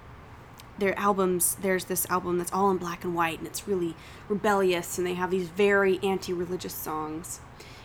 their 0.77 0.97
albums 0.97 1.55
there's 1.61 1.85
this 1.85 2.09
album 2.09 2.37
that's 2.37 2.51
all 2.51 2.71
in 2.71 2.77
black 2.77 3.03
and 3.03 3.13
white 3.13 3.37
and 3.37 3.47
it's 3.47 3.67
really 3.67 3.95
rebellious 4.27 4.97
and 4.97 5.05
they 5.05 5.13
have 5.13 5.31
these 5.31 5.47
very 5.49 5.99
anti-religious 6.03 6.73
songs. 6.73 7.39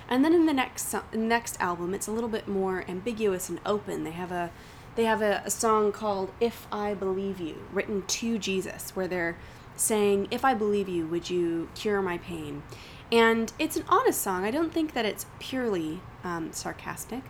And 0.08 0.24
then 0.24 0.32
in 0.32 0.46
the 0.46 0.54
next 0.54 0.94
next 1.12 1.60
album 1.60 1.94
it's 1.94 2.06
a 2.06 2.12
little 2.12 2.28
bit 2.28 2.48
more 2.48 2.84
ambiguous 2.88 3.48
and 3.48 3.60
open. 3.66 4.04
They 4.04 4.12
have 4.12 4.32
a 4.32 4.50
they 4.96 5.04
have 5.04 5.22
a, 5.22 5.42
a 5.44 5.50
song 5.50 5.92
called 5.92 6.32
if 6.40 6.66
i 6.72 6.92
believe 6.92 7.40
you 7.40 7.62
written 7.72 8.02
to 8.06 8.36
jesus 8.36 8.96
where 8.96 9.06
they're 9.06 9.36
saying 9.76 10.26
if 10.32 10.44
i 10.44 10.54
believe 10.54 10.88
you 10.88 11.06
would 11.06 11.30
you 11.30 11.68
cure 11.74 12.02
my 12.02 12.18
pain? 12.18 12.62
And 13.10 13.50
it's 13.58 13.76
an 13.76 13.84
honest 13.88 14.20
song. 14.20 14.44
I 14.44 14.50
don't 14.50 14.70
think 14.70 14.92
that 14.92 15.06
it's 15.06 15.24
purely 15.38 16.00
um, 16.24 16.52
sarcastic 16.52 17.22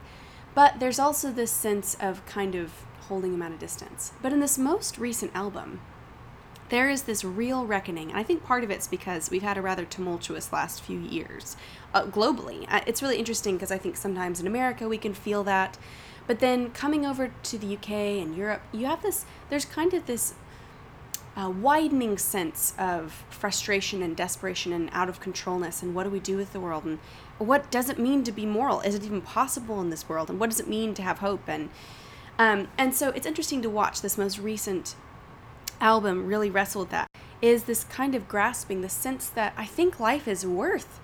but 0.59 0.81
there's 0.81 0.99
also 0.99 1.31
this 1.31 1.53
sense 1.53 1.97
of 2.01 2.27
kind 2.27 2.57
of 2.57 2.73
holding 3.09 3.35
him 3.35 3.43
at 3.43 3.53
a 3.53 3.57
distance. 3.57 4.13
But 4.23 4.33
in 4.33 4.41
this 4.41 4.57
most 4.57 4.99
recent 4.99 5.35
album, 5.35 5.81
there 6.69 6.91
is 6.91 7.03
this 7.03 7.25
real 7.25 7.67
reckoning. 7.67 8.11
And 8.11 8.19
I 8.19 8.23
think 8.23 8.45
part 8.45 8.65
of 8.65 8.71
it's 8.71 8.87
because 8.87 9.31
we've 9.31 9.43
had 9.43 9.59
a 9.59 9.63
rather 9.63 9.85
tumultuous 9.85 10.53
last 10.53 10.83
few 10.83 10.99
years 10.99 11.57
uh, 11.95 12.05
globally. 12.05 12.67
Uh, 12.71 12.81
it's 12.87 13.03
really 13.03 13.17
interesting 13.17 13.57
because 13.57 13.73
I 13.73 13.79
think 13.79 13.97
sometimes 13.97 14.41
in 14.41 14.47
America 14.47 14.89
we 14.89 14.99
can 14.99 15.15
feel 15.15 15.45
that. 15.45 15.79
But 16.27 16.41
then 16.41 16.71
coming 16.71 17.07
over 17.07 17.33
to 17.45 17.59
the 17.59 17.75
UK 17.75 17.91
and 17.91 18.37
Europe, 18.37 18.61
you 18.73 18.87
have 18.87 19.03
this, 19.03 19.25
there's 19.49 19.65
kind 19.65 19.95
of 19.95 20.05
this 20.07 20.35
uh, 21.37 21.49
widening 21.49 22.19
sense 22.19 22.75
of 22.79 23.25
frustration 23.31 24.03
and 24.03 24.15
desperation 24.15 24.73
and 24.73 24.91
out 24.93 25.09
of 25.09 25.21
controlness 25.21 25.83
and 25.83 25.95
what 25.95 26.03
do 26.03 26.11
we 26.11 26.19
do 26.19 26.37
with 26.37 26.53
the 26.53 26.59
world 26.59 26.85
and 26.85 26.99
what 27.39 27.71
does 27.71 27.89
it 27.89 27.99
mean 27.99 28.25
to 28.25 28.33
be 28.33 28.45
moral? 28.45 28.81
Is 28.81 28.95
it 28.97 29.05
even 29.05 29.21
possible 29.21 29.81
in 29.81 29.91
this 29.91 30.09
world? 30.09 30.29
And 30.29 30.41
what 30.41 30.51
does 30.51 30.59
it 30.59 30.69
mean 30.69 30.95
to 30.95 31.03
have 31.03 31.19
hope? 31.19 31.43
And 31.47 31.71
um, 32.39 32.69
and 32.79 32.95
so 32.95 33.11
it's 33.11 33.27
interesting 33.27 33.63
to 33.63 33.71
watch 33.71 34.01
this 34.01 34.17
most 34.17 34.39
recent 34.39 34.95
album 35.81 36.27
really 36.27 36.51
wrestle 36.51 36.83
with 36.83 36.91
that 36.91 37.09
is 37.41 37.65
this 37.65 37.85
kind 37.85 38.15
of 38.15 38.29
grasping 38.29 38.81
the 38.81 38.89
sense 38.89 39.29
that 39.29 39.53
I 39.57 39.65
think 39.65 40.01
life 40.01 40.27
is 40.27 40.45
worth 40.45 41.01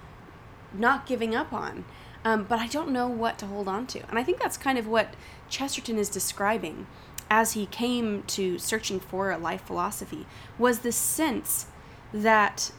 not 0.72 1.06
giving 1.06 1.34
up 1.34 1.52
on. 1.52 1.84
Um, 2.24 2.44
but 2.44 2.58
I 2.58 2.66
don't 2.66 2.90
know 2.90 3.06
what 3.06 3.38
to 3.38 3.46
hold 3.46 3.68
on 3.68 3.86
to. 3.88 4.08
And 4.08 4.18
I 4.18 4.22
think 4.22 4.40
that's 4.40 4.56
kind 4.56 4.78
of 4.78 4.86
what 4.86 5.14
Chesterton 5.50 5.98
is 5.98 6.08
describing 6.08 6.86
as 7.30 7.52
he 7.52 7.66
came 7.66 8.22
to 8.22 8.58
searching 8.58 8.98
for 8.98 9.30
a 9.30 9.38
life 9.38 9.62
philosophy 9.62 10.26
was 10.58 10.80
this 10.80 10.96
sense 10.96 11.66
that 12.12 12.72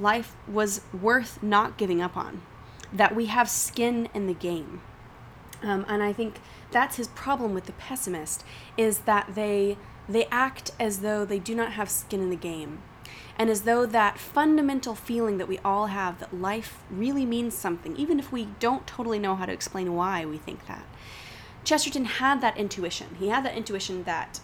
life 0.00 0.34
was 0.48 0.82
worth 0.98 1.42
not 1.42 1.76
giving 1.76 2.00
up 2.00 2.16
on, 2.16 2.42
that 2.92 3.14
we 3.14 3.26
have 3.26 3.48
skin 3.48 4.08
in 4.14 4.26
the 4.26 4.34
game. 4.34 4.80
Um, 5.62 5.84
and 5.88 6.02
I 6.02 6.12
think 6.12 6.40
that's 6.70 6.96
his 6.96 7.08
problem 7.08 7.54
with 7.54 7.66
the 7.66 7.72
pessimist 7.72 8.44
is 8.76 9.00
that 9.00 9.34
they 9.34 9.76
they 10.08 10.26
act 10.26 10.72
as 10.80 10.98
though 10.98 11.24
they 11.24 11.38
do 11.38 11.54
not 11.54 11.72
have 11.72 11.88
skin 11.88 12.20
in 12.20 12.30
the 12.30 12.36
game. 12.36 12.82
And 13.38 13.48
as 13.48 13.62
though 13.62 13.86
that 13.86 14.18
fundamental 14.18 14.94
feeling 14.94 15.38
that 15.38 15.48
we 15.48 15.58
all 15.64 15.86
have 15.86 16.18
that 16.18 16.34
life 16.34 16.82
really 16.90 17.24
means 17.24 17.54
something, 17.54 17.96
even 17.96 18.18
if 18.18 18.32
we 18.32 18.48
don't 18.58 18.86
totally 18.86 19.18
know 19.18 19.36
how 19.36 19.46
to 19.46 19.52
explain 19.52 19.94
why 19.94 20.24
we 20.24 20.38
think 20.38 20.66
that. 20.66 20.84
Chesterton 21.64 22.04
had 22.04 22.40
that 22.40 22.56
intuition. 22.56 23.16
He 23.18 23.28
had 23.28 23.44
that 23.44 23.56
intuition 23.56 24.02
that 24.04 24.40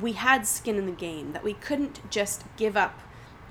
we 0.00 0.12
had 0.12 0.46
skin 0.46 0.76
in 0.76 0.86
the 0.86 0.92
game, 0.92 1.32
that 1.32 1.44
we 1.44 1.52
couldn't 1.52 2.10
just 2.10 2.44
give 2.56 2.76
up 2.76 3.00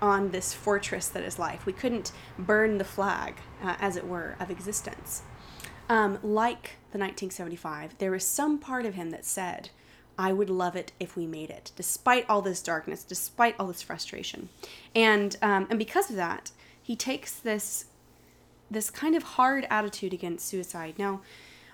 on 0.01 0.31
this 0.31 0.53
fortress 0.53 1.07
that 1.07 1.23
is 1.23 1.39
life. 1.39 1.65
We 1.65 1.73
couldn't 1.73 2.11
burn 2.37 2.77
the 2.77 2.83
flag, 2.83 3.35
uh, 3.63 3.75
as 3.79 3.95
it 3.95 4.07
were, 4.07 4.35
of 4.39 4.51
existence. 4.51 5.23
Um, 5.89 6.20
like 6.22 6.75
the 6.91 7.00
1975, 7.00 7.98
there 7.98 8.12
was 8.12 8.25
some 8.25 8.60
part 8.60 8.86
of 8.86 8.96
him 8.96 9.12
that 9.12 9.25
said, 9.25 9.70
I 10.17 10.34
would 10.34 10.50
love 10.50 10.75
it 10.75 10.91
if 11.00 11.15
we 11.15 11.27
made 11.27 11.50
it, 11.50 11.72
despite 11.75 12.25
all 12.27 12.41
this 12.41 12.62
darkness, 12.62 13.03
despite 13.03 13.56
all 13.60 13.67
this 13.67 13.82
frustration. 13.82 14.50
And, 14.96 15.38
um, 15.41 15.67
and 15.70 15.77
because 15.77 16.10
of 16.10 16.15
that, 16.15 16.51
he 16.82 16.96
takes 16.96 17.34
this, 17.34 17.86
this 18.70 18.89
kind 18.89 19.15
of 19.15 19.24
hard 19.24 19.67
attitude 19.70 20.13
against 20.13 20.48
suicide. 20.48 20.96
Now, 20.98 21.22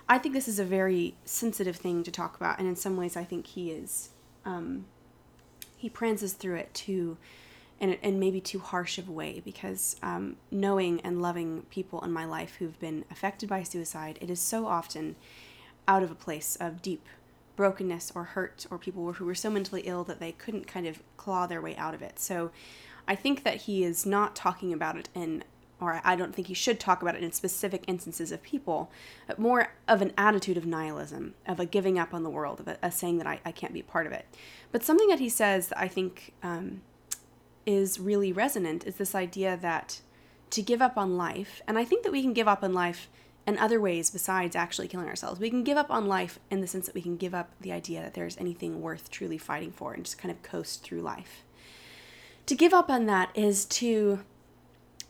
I 0.08 0.18
think 0.18 0.34
this 0.34 0.48
is 0.48 0.58
a 0.58 0.64
very 0.64 1.14
sensitive 1.24 1.76
thing 1.76 2.02
to 2.02 2.10
talk 2.10 2.36
about, 2.36 2.58
and 2.58 2.68
in 2.68 2.76
some 2.76 2.96
ways, 2.96 3.16
I 3.16 3.24
think 3.24 3.46
he 3.46 3.70
is, 3.70 4.10
um, 4.44 4.84
he 5.76 5.88
prances 5.88 6.34
through 6.34 6.56
it 6.56 6.74
too, 6.74 7.16
in, 7.84 7.98
in 8.02 8.18
maybe 8.18 8.40
too 8.40 8.58
harsh 8.58 8.98
of 8.98 9.08
a 9.08 9.12
way, 9.12 9.42
because 9.44 9.96
um, 10.02 10.36
knowing 10.50 11.00
and 11.02 11.20
loving 11.20 11.62
people 11.70 12.00
in 12.02 12.12
my 12.12 12.24
life 12.24 12.56
who've 12.58 12.78
been 12.80 13.04
affected 13.10 13.48
by 13.48 13.62
suicide, 13.62 14.18
it 14.20 14.30
is 14.30 14.40
so 14.40 14.66
often 14.66 15.16
out 15.86 16.02
of 16.02 16.10
a 16.10 16.14
place 16.14 16.56
of 16.56 16.80
deep 16.80 17.06
brokenness 17.56 18.10
or 18.14 18.24
hurt, 18.24 18.66
or 18.70 18.78
people 18.78 19.12
who 19.12 19.24
were 19.24 19.34
so 19.34 19.50
mentally 19.50 19.82
ill 19.82 20.02
that 20.04 20.18
they 20.18 20.32
couldn't 20.32 20.66
kind 20.66 20.86
of 20.86 21.02
claw 21.16 21.46
their 21.46 21.60
way 21.60 21.76
out 21.76 21.94
of 21.94 22.02
it. 22.02 22.18
So 22.18 22.50
I 23.06 23.14
think 23.14 23.44
that 23.44 23.62
he 23.62 23.84
is 23.84 24.06
not 24.06 24.34
talking 24.34 24.72
about 24.72 24.96
it 24.96 25.08
in 25.14 25.44
or 25.80 26.00
I 26.04 26.14
don't 26.16 26.34
think 26.34 26.46
he 26.46 26.54
should 26.54 26.78
talk 26.78 27.02
about 27.02 27.16
it 27.16 27.22
in 27.22 27.32
specific 27.32 27.82
instances 27.88 28.30
of 28.30 28.42
people, 28.42 28.90
but 29.26 29.40
more 29.40 29.72
of 29.88 30.00
an 30.00 30.12
attitude 30.16 30.56
of 30.56 30.64
nihilism, 30.64 31.34
of 31.46 31.58
a 31.58 31.66
giving 31.66 31.98
up 31.98 32.14
on 32.14 32.22
the 32.22 32.30
world, 32.30 32.60
of 32.60 32.68
a, 32.68 32.78
a 32.80 32.92
saying 32.92 33.18
that 33.18 33.26
I, 33.26 33.40
I 33.44 33.50
can't 33.50 33.74
be 33.74 33.82
part 33.82 34.06
of 34.06 34.12
it. 34.12 34.24
But 34.70 34.84
something 34.84 35.08
that 35.08 35.18
he 35.18 35.28
says 35.28 35.68
that 35.68 35.78
I 35.78 35.88
think 35.88 36.32
um, 36.44 36.80
is 37.66 37.98
really 37.98 38.32
resonant 38.32 38.84
is 38.86 38.96
this 38.96 39.14
idea 39.14 39.56
that 39.60 40.00
to 40.50 40.62
give 40.62 40.82
up 40.82 40.96
on 40.96 41.16
life, 41.16 41.62
and 41.66 41.78
I 41.78 41.84
think 41.84 42.04
that 42.04 42.12
we 42.12 42.22
can 42.22 42.32
give 42.32 42.48
up 42.48 42.62
on 42.62 42.72
life 42.72 43.08
in 43.46 43.58
other 43.58 43.80
ways 43.80 44.10
besides 44.10 44.56
actually 44.56 44.88
killing 44.88 45.08
ourselves. 45.08 45.40
We 45.40 45.50
can 45.50 45.64
give 45.64 45.76
up 45.76 45.90
on 45.90 46.06
life 46.06 46.38
in 46.50 46.60
the 46.60 46.66
sense 46.66 46.86
that 46.86 46.94
we 46.94 47.02
can 47.02 47.16
give 47.16 47.34
up 47.34 47.50
the 47.60 47.72
idea 47.72 48.00
that 48.00 48.14
there's 48.14 48.38
anything 48.38 48.80
worth 48.80 49.10
truly 49.10 49.38
fighting 49.38 49.72
for 49.72 49.92
and 49.92 50.04
just 50.04 50.18
kind 50.18 50.32
of 50.32 50.42
coast 50.42 50.82
through 50.82 51.02
life. 51.02 51.44
To 52.46 52.54
give 52.54 52.72
up 52.72 52.90
on 52.90 53.06
that 53.06 53.30
is 53.34 53.64
to 53.66 54.20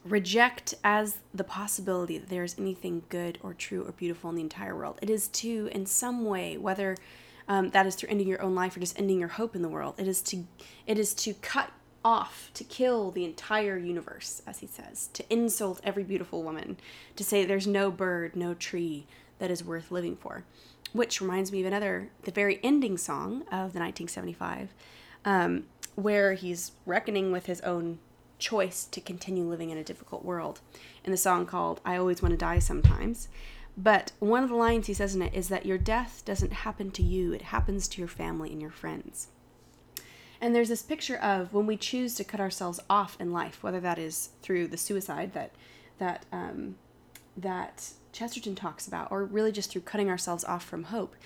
reject 0.05 0.75
as 0.85 1.19
the 1.33 1.45
possibility 1.45 2.19
that 2.19 2.29
there 2.29 2.45
is 2.45 2.57
anything 2.59 3.03
good 3.09 3.39
or 3.43 3.55
true 3.55 3.85
or 3.87 3.93
beautiful 3.93 4.31
in 4.31 4.37
the 4.37 4.43
entire 4.43 4.77
world. 4.77 4.99
It 5.01 5.11
is 5.11 5.29
to, 5.29 5.69
in 5.73 5.87
some 5.87 6.25
way, 6.25 6.57
whether 6.57 6.97
um, 7.49 7.71
that 7.71 7.87
is 7.87 7.95
through 7.95 8.11
ending 8.11 8.29
your 8.29 8.43
own 8.43 8.55
life 8.55 8.77
or 8.77 8.81
just 8.81 8.99
ending 8.99 9.19
your 9.19 9.29
hope 9.29 9.57
in 9.57 9.63
the 9.63 9.69
world, 9.69 9.95
it 9.99 10.09
is 10.09 10.23
to 10.23 10.45
it 10.87 10.99
is 10.99 11.15
to 11.15 11.35
cut 11.35 11.71
off, 12.05 12.51
to 12.55 12.65
kill 12.65 13.11
the 13.11 13.25
entire 13.25 13.79
universe, 13.79 14.43
as 14.47 14.59
he 14.59 14.67
says, 14.67 15.09
to 15.15 15.25
insult 15.33 15.81
every 15.83 16.05
beautiful 16.05 16.43
woman, 16.43 16.77
to 17.17 17.25
say 17.25 17.45
there's 17.45 17.67
no 17.67 17.91
bird, 17.91 18.37
no 18.37 18.55
tree 18.55 19.07
that 19.39 19.51
is 19.51 19.65
worth 19.65 19.91
living 19.91 20.17
for. 20.17 20.45
Which 20.93 21.21
reminds 21.21 21.51
me 21.51 21.61
of 21.61 21.67
another, 21.67 22.11
the 22.23 22.31
very 22.31 22.61
ending 22.63 22.99
song 22.99 23.43
of 23.45 23.73
the 23.73 23.81
1975, 23.81 24.73
um, 25.25 25.65
where 25.97 26.35
he's 26.35 26.73
reckoning 26.87 27.33
with 27.33 27.47
his 27.47 27.61
own 27.63 27.99
choice 28.39 28.85
to 28.85 29.01
continue 29.01 29.45
living 29.45 29.71
in 29.71 29.79
a 29.79 29.85
difficult 29.85 30.25
world 30.25 30.61
in 31.05 31.11
the 31.11 31.17
song 31.17 31.47
called 31.47 31.81
I 31.85 31.97
Always 31.97 32.21
Want 32.21 32.33
to 32.33 32.39
Die 32.39 32.59
Sometimes. 32.59 33.29
But 33.77 34.13
one 34.21 34.45
of 34.45 34.51
the 34.51 34.57
lines 34.57 34.87
he 34.87 34.95
says 34.95 35.15
in 35.15 35.23
it 35.23 35.35
is 35.35 35.49
that 35.49 35.67
your 35.67 35.79
death 35.79 36.23
doesn't 36.25 36.53
happen 36.53 36.91
to 36.93 37.03
you, 37.03 37.33
it 37.33 37.43
happens 37.43 37.89
to 37.89 38.01
your 38.01 38.09
family 38.09 38.53
and 38.53 38.61
your 38.61 38.71
friends. 38.71 39.29
And 40.45 40.55
there's 40.55 40.69
this 40.69 40.83
picture 40.83 41.17
of 41.17 41.55
when 41.55 41.67
we 41.67 41.77
choose 41.77 42.15
to 42.17 42.25
cut 42.25 42.41
ourselves 42.41 42.79
off 42.91 43.17
in 43.19 43.33
life, 43.33 43.63
whether 43.63 43.81
that 43.81 43.99
is 43.99 44.31
through 44.43 44.69
the 44.69 44.77
suicide 44.77 45.33
that 45.33 45.53
that 45.99 46.27
um, 46.33 46.75
that 47.37 47.93
Chesterton 48.13 48.55
talks 48.55 48.87
about, 48.87 49.11
or 49.11 49.25
really 49.25 49.53
just 49.53 49.71
through 49.71 49.83
cutting 49.83 50.11
ourselves 50.11 50.45
off 50.45 50.65
from 50.65 50.85
hope 50.85 51.17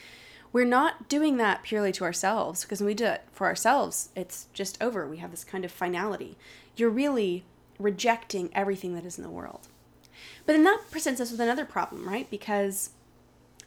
we're 0.52 0.64
not 0.64 1.08
doing 1.08 1.36
that 1.36 1.62
purely 1.62 1.92
to 1.92 2.04
ourselves 2.04 2.62
because 2.62 2.80
when 2.80 2.86
we 2.86 2.94
do 2.94 3.04
it 3.04 3.22
for 3.32 3.46
ourselves, 3.46 4.10
it's 4.16 4.46
just 4.52 4.80
over. 4.82 5.06
We 5.06 5.18
have 5.18 5.30
this 5.30 5.44
kind 5.44 5.64
of 5.64 5.70
finality. 5.70 6.36
You're 6.76 6.90
really 6.90 7.44
rejecting 7.78 8.50
everything 8.54 8.94
that 8.94 9.04
is 9.04 9.18
in 9.18 9.24
the 9.24 9.30
world. 9.30 9.68
But 10.46 10.54
then 10.54 10.64
that 10.64 10.90
presents 10.90 11.20
us 11.20 11.30
with 11.30 11.40
another 11.40 11.64
problem, 11.64 12.08
right? 12.08 12.28
Because 12.30 12.90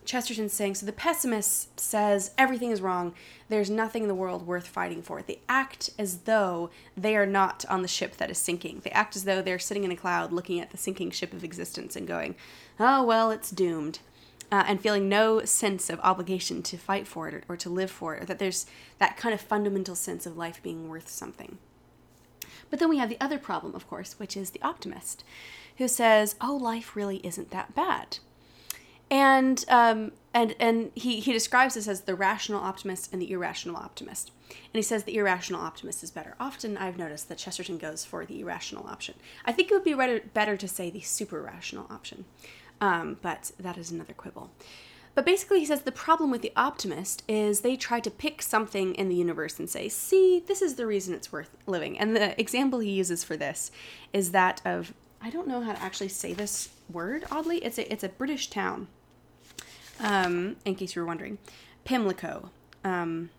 Chesterton's 0.04 0.54
saying 0.54 0.76
so 0.76 0.86
the 0.86 0.92
pessimist 0.92 1.80
says 1.80 2.32
everything 2.38 2.72
is 2.72 2.82
wrong, 2.82 3.14
there's 3.50 3.70
nothing 3.70 4.04
in 4.04 4.08
the 4.08 4.16
world 4.16 4.48
worth 4.48 4.68
fighting 4.68 5.02
for. 5.02 5.22
They 5.22 5.42
act 5.48 5.92
as 6.00 6.20
though 6.20 6.70
they 6.98 7.16
are 7.16 7.26
not 7.26 7.66
on 7.70 7.82
the 7.82 7.88
ship 7.88 8.18
that 8.18 8.32
is 8.32 8.38
sinking. 8.38 8.82
They 8.84 8.92
act 8.92 9.16
as 9.16 9.26
though 9.26 9.42
they're 9.42 9.60
sitting 9.60 9.84
in 9.84 9.92
a 9.92 9.96
cloud 9.96 10.32
looking 10.34 10.60
at 10.60 10.72
the 10.72 10.78
sinking 10.78 11.12
ship 11.12 11.34
of 11.34 11.44
existence 11.44 11.96
and 11.96 12.08
going, 12.08 12.36
oh, 12.80 13.04
well, 13.04 13.32
it's 13.32 13.52
doomed 13.52 14.00
uh, 14.52 14.66
and 14.68 14.82
feeling 14.82 15.08
no 15.08 15.46
sense 15.46 15.90
of 15.90 16.00
obligation 16.02 16.62
to 16.62 16.78
fight 16.78 17.08
for 17.08 17.28
it 17.28 17.34
or, 17.34 17.44
or 17.50 17.58
to 17.58 17.70
live 17.70 17.90
for 17.90 18.16
it, 18.16 18.24
or 18.24 18.26
that 18.26 18.40
there's 18.40 18.66
that 19.00 19.16
kind 19.16 19.34
of 19.34 19.40
fundamental 19.40 19.96
sense 19.96 20.26
of 20.26 20.38
life 20.38 20.62
being 20.62 20.90
worth 20.90 21.08
something. 21.08 21.58
But 22.70 22.80
then 22.80 22.90
we 22.90 22.98
have 22.98 23.10
the 23.10 23.22
other 23.22 23.38
problem, 23.38 23.76
of 23.76 23.88
course, 23.88 24.20
which 24.20 24.36
is 24.36 24.52
the 24.52 24.62
optimist, 24.62 25.24
who 25.78 25.88
says, 25.88 26.36
"Oh, 26.42 26.56
life 26.56 26.96
really 26.96 27.26
isn't 27.26 27.52
that 27.52 27.74
bad," 27.74 28.20
and 29.12 29.64
um, 29.68 30.14
and 30.34 30.56
and 30.60 30.92
he 30.96 31.20
he 31.20 31.34
describes 31.34 31.76
this 31.76 31.88
as 31.88 32.02
the 32.02 32.16
rational 32.16 32.62
optimist 32.62 33.12
and 33.14 33.22
the 33.22 33.32
irrational 33.32 33.76
optimist, 33.76 34.32
and 34.50 34.74
he 34.74 34.82
says 34.82 35.04
the 35.04 35.18
irrational 35.18 35.62
optimist 35.62 36.02
is 36.02 36.10
better. 36.10 36.36
Often, 36.40 36.78
I've 36.78 36.98
noticed 36.98 37.28
that 37.30 37.38
Chesterton 37.38 37.78
goes 37.78 38.06
for 38.06 38.26
the 38.26 38.40
irrational 38.40 38.88
option. 38.88 39.16
I 39.46 39.52
think 39.52 39.70
it 39.70 39.74
would 39.74 39.84
be 39.84 39.94
better 39.94 40.22
better 40.34 40.58
to 40.58 40.68
say 40.68 40.90
the 40.90 41.02
super 41.02 41.42
rational 41.42 41.86
option, 41.92 42.26
um, 42.80 43.18
but 43.22 43.52
that 43.60 43.78
is 43.78 43.92
another 43.92 44.14
quibble. 44.14 44.50
But 45.14 45.26
basically, 45.26 45.60
he 45.60 45.66
says 45.66 45.82
the 45.82 45.92
problem 45.92 46.32
with 46.32 46.42
the 46.42 46.54
optimist 46.56 47.24
is 47.28 47.60
they 47.60 47.76
try 47.76 48.00
to 48.00 48.10
pick 48.10 48.42
something 48.42 48.96
in 48.96 49.10
the 49.10 49.16
universe 49.16 49.60
and 49.60 49.70
say, 49.70 49.90
see, 49.90 50.42
this 50.48 50.62
is 50.62 50.76
the 50.76 50.86
reason 50.86 51.14
it's 51.14 51.34
worth 51.34 51.58
living. 51.68 52.00
And 52.00 52.16
the 52.16 52.40
example 52.40 52.80
he 52.80 52.92
uses 52.92 53.22
for 53.22 53.36
this 53.36 53.72
is 54.14 54.32
that 54.32 54.62
of, 54.64 54.94
I 55.22 55.30
don't 55.30 55.50
know 55.50 55.60
how 55.60 55.74
to 55.74 55.82
actually 55.82 56.08
say 56.08 56.34
this 56.34 56.70
word, 56.90 57.26
oddly. 57.30 57.58
It's 57.58 57.78
a, 57.78 57.92
it's 57.92 58.06
a 58.06 58.10
British 58.10 58.50
town, 58.50 58.88
um, 60.00 60.56
in 60.66 60.76
case 60.76 60.96
you 60.96 61.02
were 61.02 61.08
wondering. 61.08 61.38
Pimlico, 61.84 62.50
um, 62.84 63.30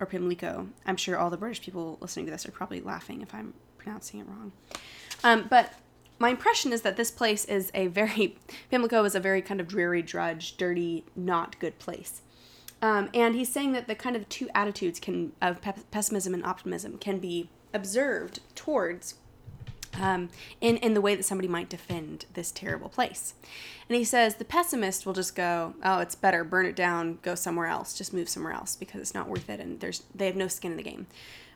or 0.00 0.06
Pimlico. 0.06 0.68
I'm 0.86 0.96
sure 0.96 1.16
all 1.16 1.30
the 1.30 1.36
British 1.36 1.62
people 1.62 1.98
listening 2.00 2.26
to 2.26 2.32
this 2.32 2.46
are 2.46 2.52
probably 2.52 2.80
laughing 2.80 3.22
if 3.22 3.34
I'm 3.34 3.54
pronouncing 3.78 4.20
it 4.20 4.26
wrong. 4.28 4.52
Um, 5.22 5.46
but 5.48 5.74
my 6.18 6.30
impression 6.30 6.72
is 6.72 6.82
that 6.82 6.96
this 6.96 7.10
place 7.10 7.44
is 7.44 7.70
a 7.74 7.86
very 7.88 8.36
Pimlico 8.70 9.04
is 9.04 9.14
a 9.14 9.20
very 9.20 9.42
kind 9.42 9.60
of 9.60 9.68
dreary, 9.68 10.02
drudge, 10.02 10.56
dirty, 10.56 11.04
not 11.16 11.58
good 11.58 11.78
place. 11.78 12.22
Um, 12.82 13.08
and 13.14 13.34
he's 13.34 13.50
saying 13.50 13.72
that 13.72 13.88
the 13.88 13.94
kind 13.94 14.14
of 14.14 14.28
two 14.28 14.48
attitudes 14.54 15.00
can 15.00 15.32
of 15.40 15.62
pe- 15.62 15.72
pessimism 15.90 16.34
and 16.34 16.44
optimism 16.44 16.98
can 16.98 17.18
be 17.18 17.48
observed 17.72 18.40
towards 18.54 19.14
um, 20.00 20.28
in, 20.60 20.76
in 20.78 20.94
the 20.94 21.00
way 21.00 21.14
that 21.14 21.24
somebody 21.24 21.48
might 21.48 21.68
defend 21.68 22.26
this 22.34 22.50
terrible 22.50 22.88
place. 22.88 23.34
And 23.88 23.96
he 23.96 24.04
says 24.04 24.36
the 24.36 24.44
pessimist 24.44 25.04
will 25.04 25.12
just 25.12 25.34
go, 25.34 25.74
oh, 25.82 25.98
it's 26.00 26.14
better, 26.14 26.44
burn 26.44 26.66
it 26.66 26.76
down, 26.76 27.18
go 27.22 27.34
somewhere 27.34 27.66
else, 27.66 27.96
just 27.96 28.12
move 28.12 28.28
somewhere 28.28 28.52
else 28.52 28.76
because 28.76 29.00
it's 29.00 29.14
not 29.14 29.28
worth 29.28 29.48
it 29.50 29.60
and 29.60 29.80
there's 29.80 30.02
they 30.14 30.26
have 30.26 30.36
no 30.36 30.48
skin 30.48 30.72
in 30.72 30.76
the 30.76 30.82
game. 30.82 31.06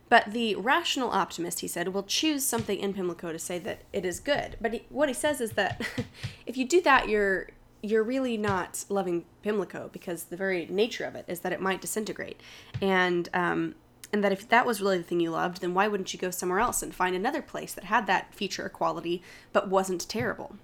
But 0.08 0.32
the 0.32 0.54
rational 0.54 1.10
optimist, 1.10 1.60
he 1.60 1.68
said, 1.68 1.88
will 1.88 2.02
choose 2.02 2.44
something 2.44 2.78
in 2.78 2.94
Pimlico 2.94 3.30
to 3.30 3.38
say 3.38 3.58
that 3.58 3.82
it 3.92 4.06
is 4.06 4.20
good. 4.20 4.56
But 4.60 4.72
he, 4.72 4.82
what 4.88 5.08
he 5.08 5.14
says 5.14 5.40
is 5.40 5.52
that 5.52 5.86
if 6.46 6.56
you 6.56 6.66
do 6.66 6.80
that, 6.82 7.08
you're 7.08 7.48
you're 7.80 8.02
really 8.02 8.36
not 8.36 8.84
loving 8.88 9.24
Pimlico 9.42 9.88
because 9.92 10.24
the 10.24 10.36
very 10.36 10.66
nature 10.66 11.04
of 11.04 11.14
it 11.14 11.24
is 11.28 11.40
that 11.40 11.52
it 11.52 11.60
might 11.60 11.80
disintegrate, 11.80 12.40
and 12.80 13.28
um, 13.32 13.74
and 14.12 14.24
that 14.24 14.32
if 14.32 14.48
that 14.48 14.66
was 14.66 14.80
really 14.80 14.98
the 14.98 15.04
thing 15.04 15.20
you 15.20 15.30
loved, 15.30 15.60
then 15.60 15.74
why 15.74 15.88
wouldn't 15.88 16.12
you 16.12 16.18
go 16.18 16.30
somewhere 16.30 16.60
else 16.60 16.82
and 16.82 16.94
find 16.94 17.14
another 17.14 17.42
place 17.42 17.74
that 17.74 17.84
had 17.84 18.06
that 18.06 18.34
feature 18.34 18.64
or 18.64 18.70
quality 18.70 19.22
but 19.52 19.68
wasn't 19.68 20.08
terrible? 20.08 20.56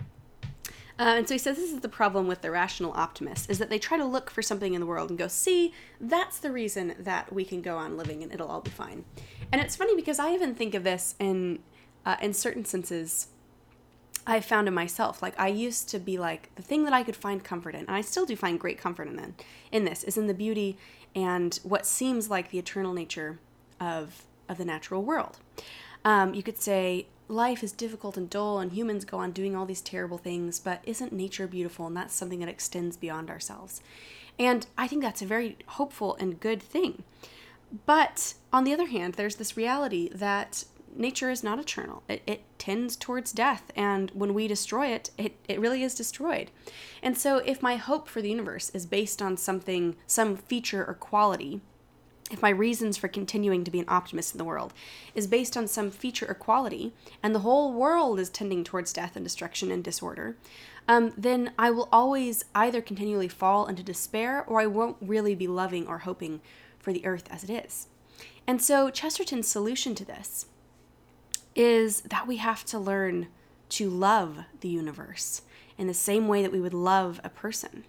Uh, 0.98 1.14
and 1.16 1.28
so 1.28 1.34
he 1.34 1.38
says 1.38 1.56
this 1.56 1.72
is 1.72 1.80
the 1.80 1.88
problem 1.88 2.28
with 2.28 2.40
the 2.40 2.50
rational 2.50 2.92
optimist 2.92 3.50
is 3.50 3.58
that 3.58 3.68
they 3.68 3.80
try 3.80 3.98
to 3.98 4.04
look 4.04 4.30
for 4.30 4.42
something 4.42 4.74
in 4.74 4.80
the 4.80 4.86
world 4.86 5.10
and 5.10 5.18
go, 5.18 5.26
see, 5.26 5.74
that's 6.00 6.38
the 6.38 6.52
reason 6.52 6.94
that 7.00 7.32
we 7.32 7.44
can 7.44 7.60
go 7.60 7.76
on 7.76 7.96
living 7.96 8.22
and 8.22 8.32
it'll 8.32 8.48
all 8.48 8.60
be 8.60 8.70
fine. 8.70 9.04
And 9.50 9.60
it's 9.60 9.74
funny 9.74 9.96
because 9.96 10.20
I 10.20 10.32
even 10.32 10.54
think 10.54 10.74
of 10.74 10.84
this 10.84 11.16
in 11.18 11.60
uh, 12.06 12.16
in 12.20 12.32
certain 12.32 12.64
senses. 12.64 13.28
I 14.26 14.40
found 14.40 14.68
in 14.68 14.74
myself, 14.74 15.20
like 15.20 15.38
I 15.38 15.48
used 15.48 15.90
to 15.90 15.98
be 15.98 16.16
like 16.16 16.54
the 16.54 16.62
thing 16.62 16.84
that 16.84 16.94
I 16.94 17.02
could 17.02 17.16
find 17.16 17.44
comfort 17.44 17.74
in, 17.74 17.80
and 17.80 17.90
I 17.90 18.00
still 18.00 18.24
do 18.24 18.36
find 18.36 18.58
great 18.58 18.78
comfort 18.78 19.08
in 19.08 19.34
in 19.70 19.84
this 19.84 20.04
is 20.04 20.16
in 20.16 20.28
the 20.28 20.34
beauty 20.34 20.78
and 21.14 21.58
what 21.62 21.86
seems 21.86 22.30
like 22.30 22.50
the 22.50 22.58
eternal 22.58 22.92
nature 22.92 23.38
of 23.80 24.24
of 24.48 24.58
the 24.58 24.64
natural 24.64 25.02
world. 25.02 25.38
Um, 26.04 26.34
you 26.34 26.42
could 26.42 26.60
say 26.60 27.06
life 27.28 27.62
is 27.62 27.72
difficult 27.72 28.16
and 28.16 28.28
dull, 28.28 28.58
and 28.58 28.72
humans 28.72 29.04
go 29.04 29.18
on 29.18 29.32
doing 29.32 29.56
all 29.56 29.66
these 29.66 29.80
terrible 29.80 30.18
things, 30.18 30.60
but 30.60 30.80
isn't 30.84 31.12
nature 31.12 31.46
beautiful? 31.46 31.86
And 31.86 31.96
that's 31.96 32.14
something 32.14 32.40
that 32.40 32.48
extends 32.48 32.96
beyond 32.96 33.30
ourselves. 33.30 33.80
And 34.38 34.66
I 34.76 34.86
think 34.86 35.02
that's 35.02 35.22
a 35.22 35.26
very 35.26 35.56
hopeful 35.66 36.16
and 36.16 36.40
good 36.40 36.62
thing. 36.62 37.04
But 37.86 38.34
on 38.52 38.64
the 38.64 38.72
other 38.72 38.86
hand, 38.86 39.14
there's 39.14 39.36
this 39.36 39.56
reality 39.56 40.10
that 40.12 40.64
nature 40.96 41.30
is 41.30 41.44
not 41.44 41.58
eternal. 41.58 42.02
It, 42.08 42.22
it 42.26 42.42
tends 42.58 42.96
towards 42.96 43.32
death, 43.32 43.70
and 43.76 44.10
when 44.12 44.34
we 44.34 44.48
destroy 44.48 44.88
it, 44.88 45.10
it, 45.18 45.36
it 45.48 45.60
really 45.60 45.82
is 45.82 45.94
destroyed. 45.94 46.50
And 47.02 47.16
so, 47.16 47.38
if 47.38 47.62
my 47.62 47.76
hope 47.76 48.08
for 48.08 48.22
the 48.22 48.30
universe 48.30 48.70
is 48.70 48.86
based 48.86 49.20
on 49.20 49.36
something, 49.36 49.96
some 50.06 50.36
feature 50.36 50.84
or 50.84 50.94
quality, 50.94 51.60
if 52.30 52.40
my 52.40 52.50
reasons 52.50 52.96
for 52.96 53.08
continuing 53.08 53.64
to 53.64 53.70
be 53.70 53.80
an 53.80 53.88
optimist 53.88 54.32
in 54.34 54.38
the 54.38 54.44
world 54.44 54.72
is 55.14 55.26
based 55.26 55.56
on 55.56 55.66
some 55.66 55.90
feature 55.90 56.26
or 56.28 56.34
quality, 56.34 56.94
and 57.22 57.34
the 57.34 57.40
whole 57.40 57.72
world 57.72 58.18
is 58.18 58.30
tending 58.30 58.64
towards 58.64 58.92
death 58.92 59.14
and 59.14 59.24
destruction 59.24 59.70
and 59.70 59.84
disorder, 59.84 60.36
um, 60.88 61.12
then 61.16 61.52
I 61.58 61.70
will 61.70 61.88
always 61.92 62.44
either 62.54 62.80
continually 62.80 63.28
fall 63.28 63.66
into 63.66 63.82
despair 63.82 64.44
or 64.46 64.60
I 64.60 64.66
won't 64.66 64.96
really 65.00 65.34
be 65.34 65.46
loving 65.46 65.86
or 65.86 65.98
hoping 65.98 66.40
for 66.78 66.92
the 66.92 67.04
earth 67.06 67.28
as 67.30 67.44
it 67.44 67.50
is. 67.50 67.88
And 68.46 68.60
so, 68.60 68.90
Chesterton's 68.90 69.48
solution 69.48 69.94
to 69.94 70.04
this 70.04 70.46
is 71.54 72.02
that 72.02 72.26
we 72.26 72.36
have 72.36 72.64
to 72.66 72.78
learn 72.78 73.28
to 73.70 73.88
love 73.88 74.40
the 74.60 74.68
universe 74.68 75.42
in 75.78 75.86
the 75.86 75.94
same 75.94 76.28
way 76.28 76.42
that 76.42 76.52
we 76.52 76.60
would 76.60 76.74
love 76.74 77.20
a 77.24 77.28
person. 77.28 77.84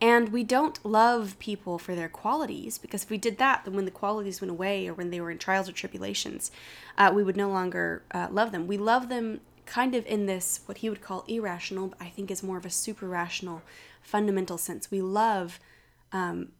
And 0.00 0.30
we 0.30 0.44
don't 0.44 0.82
love 0.84 1.38
people 1.38 1.78
for 1.78 1.94
their 1.94 2.08
qualities 2.08 2.78
because 2.78 3.02
if 3.02 3.10
we 3.10 3.18
did 3.18 3.36
that, 3.38 3.64
then 3.64 3.74
when 3.74 3.84
the 3.84 3.90
qualities 3.90 4.40
went 4.40 4.50
away 4.50 4.88
or 4.88 4.94
when 4.94 5.10
they 5.10 5.20
were 5.20 5.30
in 5.30 5.38
trials 5.38 5.68
or 5.68 5.72
tribulations, 5.72 6.50
uh, 6.96 7.12
we 7.14 7.22
would 7.22 7.36
no 7.36 7.50
longer 7.50 8.02
uh, 8.12 8.28
love 8.30 8.50
them. 8.50 8.66
We 8.66 8.78
love 8.78 9.10
them 9.10 9.40
kind 9.66 9.94
of 9.94 10.06
in 10.06 10.26
this, 10.26 10.60
what 10.66 10.78
he 10.78 10.88
would 10.88 11.02
call 11.02 11.24
irrational, 11.28 11.88
but 11.88 12.00
I 12.00 12.08
think 12.08 12.30
is 12.30 12.42
more 12.42 12.56
of 12.56 12.64
a 12.64 12.70
super 12.70 13.06
rational, 13.06 13.62
fundamental 14.00 14.56
sense. 14.56 14.90
We 14.90 15.02
love 15.02 15.60
um, 16.12 16.52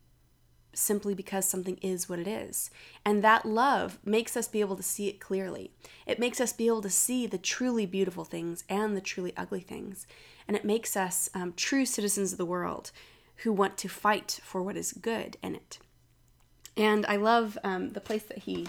simply 0.72 1.14
because 1.14 1.48
something 1.48 1.78
is 1.82 2.08
what 2.08 2.18
it 2.18 2.28
is. 2.28 2.70
And 3.04 3.22
that 3.22 3.44
love 3.44 3.98
makes 4.04 4.36
us 4.36 4.48
be 4.48 4.60
able 4.60 4.76
to 4.76 4.82
see 4.82 5.08
it 5.08 5.20
clearly. 5.20 5.72
It 6.06 6.18
makes 6.18 6.40
us 6.40 6.52
be 6.52 6.66
able 6.66 6.82
to 6.82 6.90
see 6.90 7.26
the 7.26 7.38
truly 7.38 7.86
beautiful 7.86 8.24
things 8.24 8.64
and 8.68 8.96
the 8.96 9.00
truly 9.00 9.32
ugly 9.36 9.60
things. 9.60 10.06
And 10.46 10.56
it 10.56 10.64
makes 10.64 10.96
us 10.96 11.28
um, 11.34 11.52
true 11.56 11.86
citizens 11.86 12.32
of 12.32 12.38
the 12.38 12.44
world 12.44 12.92
who 13.36 13.52
want 13.52 13.78
to 13.78 13.88
fight 13.88 14.40
for 14.42 14.62
what 14.62 14.76
is 14.76 14.92
good 14.92 15.36
in 15.42 15.54
it. 15.54 15.78
And 16.76 17.04
I 17.06 17.16
love 17.16 17.58
um, 17.64 17.92
the 17.92 18.00
place 18.00 18.22
that 18.24 18.38
he 18.38 18.68